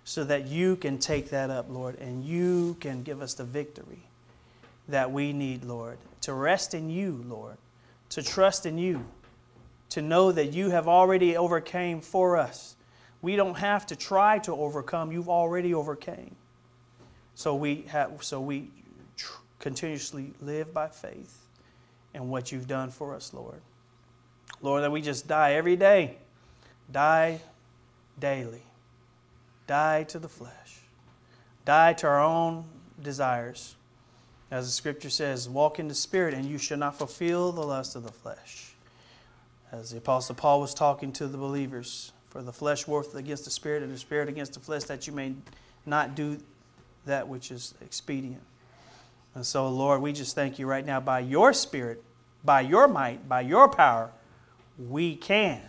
so 0.03 0.23
that 0.23 0.45
you 0.45 0.75
can 0.75 0.99
take 0.99 1.31
that 1.31 1.49
up, 1.49 1.65
Lord, 1.67 1.97
and 1.97 2.23
you 2.23 2.77
can 2.79 3.01
give 3.01 3.23
us 3.23 3.33
the 3.33 3.43
victory 3.43 4.03
that 4.87 5.11
we 5.11 5.33
need, 5.33 5.63
Lord. 5.63 5.97
To 6.21 6.33
rest 6.33 6.75
in 6.75 6.91
you, 6.91 7.25
Lord. 7.27 7.57
To 8.09 8.21
trust 8.21 8.67
in 8.67 8.77
you. 8.77 9.03
To 9.89 10.03
know 10.03 10.31
that 10.31 10.53
you 10.53 10.69
have 10.69 10.87
already 10.87 11.35
overcame 11.35 12.01
for 12.01 12.37
us. 12.37 12.75
We 13.23 13.35
don't 13.35 13.57
have 13.57 13.87
to 13.87 13.95
try 13.95 14.37
to 14.37 14.51
overcome. 14.51 15.11
You've 15.11 15.27
already 15.27 15.73
overcame. 15.73 16.35
So 17.33 17.55
we 17.55 17.85
have 17.87 18.23
so 18.23 18.39
we 18.39 18.69
tr- 19.17 19.41
continuously 19.57 20.33
live 20.39 20.71
by 20.71 20.89
faith 20.89 21.47
in 22.13 22.29
what 22.29 22.51
you've 22.51 22.67
done 22.67 22.91
for 22.91 23.15
us, 23.15 23.33
Lord. 23.33 23.61
Lord, 24.61 24.83
that 24.83 24.91
we 24.91 25.01
just 25.01 25.27
die 25.27 25.53
every 25.53 25.75
day. 25.75 26.17
Die 26.91 27.39
daily. 28.19 28.63
Die 29.67 30.03
to 30.09 30.19
the 30.19 30.29
flesh. 30.29 30.79
Die 31.65 31.93
to 31.93 32.07
our 32.07 32.21
own 32.21 32.65
desires 33.01 33.75
as 34.51 34.65
the 34.65 34.71
scripture 34.71 35.09
says, 35.09 35.47
walk 35.47 35.79
in 35.79 35.87
the 35.87 35.95
Spirit, 35.95 36.33
and 36.33 36.45
you 36.45 36.57
shall 36.57 36.77
not 36.77 36.97
fulfill 36.97 37.51
the 37.51 37.61
lust 37.61 37.95
of 37.95 38.03
the 38.03 38.11
flesh. 38.11 38.73
As 39.71 39.91
the 39.91 39.97
Apostle 39.97 40.33
Paul 40.33 40.59
was 40.59 40.73
talking 40.73 41.11
to 41.13 41.27
the 41.27 41.37
believers, 41.37 42.11
for 42.29 42.41
the 42.41 42.51
flesh 42.51 42.87
warreth 42.87 43.13
against 43.13 43.45
the 43.45 43.51
Spirit, 43.51 43.83
and 43.83 43.93
the 43.93 43.99
Spirit 43.99 44.27
against 44.27 44.53
the 44.53 44.59
flesh, 44.59 44.85
that 44.85 45.05
you 45.05 45.13
may 45.13 45.35
not 45.85 46.15
do 46.15 46.39
that 47.05 47.27
which 47.27 47.51
is 47.51 47.75
expedient. 47.81 48.41
And 49.35 49.45
so, 49.45 49.69
Lord, 49.69 50.01
we 50.01 50.13
just 50.13 50.33
thank 50.33 50.57
you 50.57 50.65
right 50.65 50.85
now 50.85 50.99
by 50.99 51.19
your 51.19 51.53
Spirit, 51.53 52.03
by 52.43 52.61
your 52.61 52.87
might, 52.87 53.29
by 53.29 53.41
your 53.41 53.69
power, 53.69 54.09
we 54.87 55.15
can. 55.15 55.61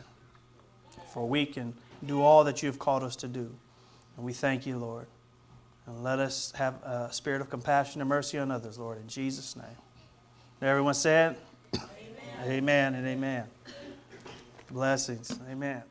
For 1.13 1.27
we 1.29 1.45
can 1.47 1.75
do 2.05 2.23
all 2.23 2.45
that 2.45 2.63
you've 2.63 2.79
called 2.79 3.03
us 3.03 3.17
to 3.17 3.29
do. 3.29 3.55
And 4.17 4.25
we 4.25 4.33
thank 4.33 4.67
you, 4.67 4.79
Lord. 4.79 5.07
And 5.87 6.05
let 6.05 6.19
us 6.19 6.53
have 6.57 6.75
a 6.83 7.09
spirit 7.11 7.41
of 7.41 7.51
compassion 7.51 8.01
and 8.01 8.09
mercy 8.09 8.39
on 8.39 8.51
others, 8.51 8.79
Lord, 8.79 8.99
in 8.99 9.09
Jesus' 9.09 9.57
name. 9.57 9.67
Everyone 10.63 10.95
said, 10.95 11.37
Amen. 11.75 11.85
Amen 12.45 12.95
and 12.95 13.07
amen. 13.07 13.45
Blessings. 14.71 15.37
Amen. 15.51 15.83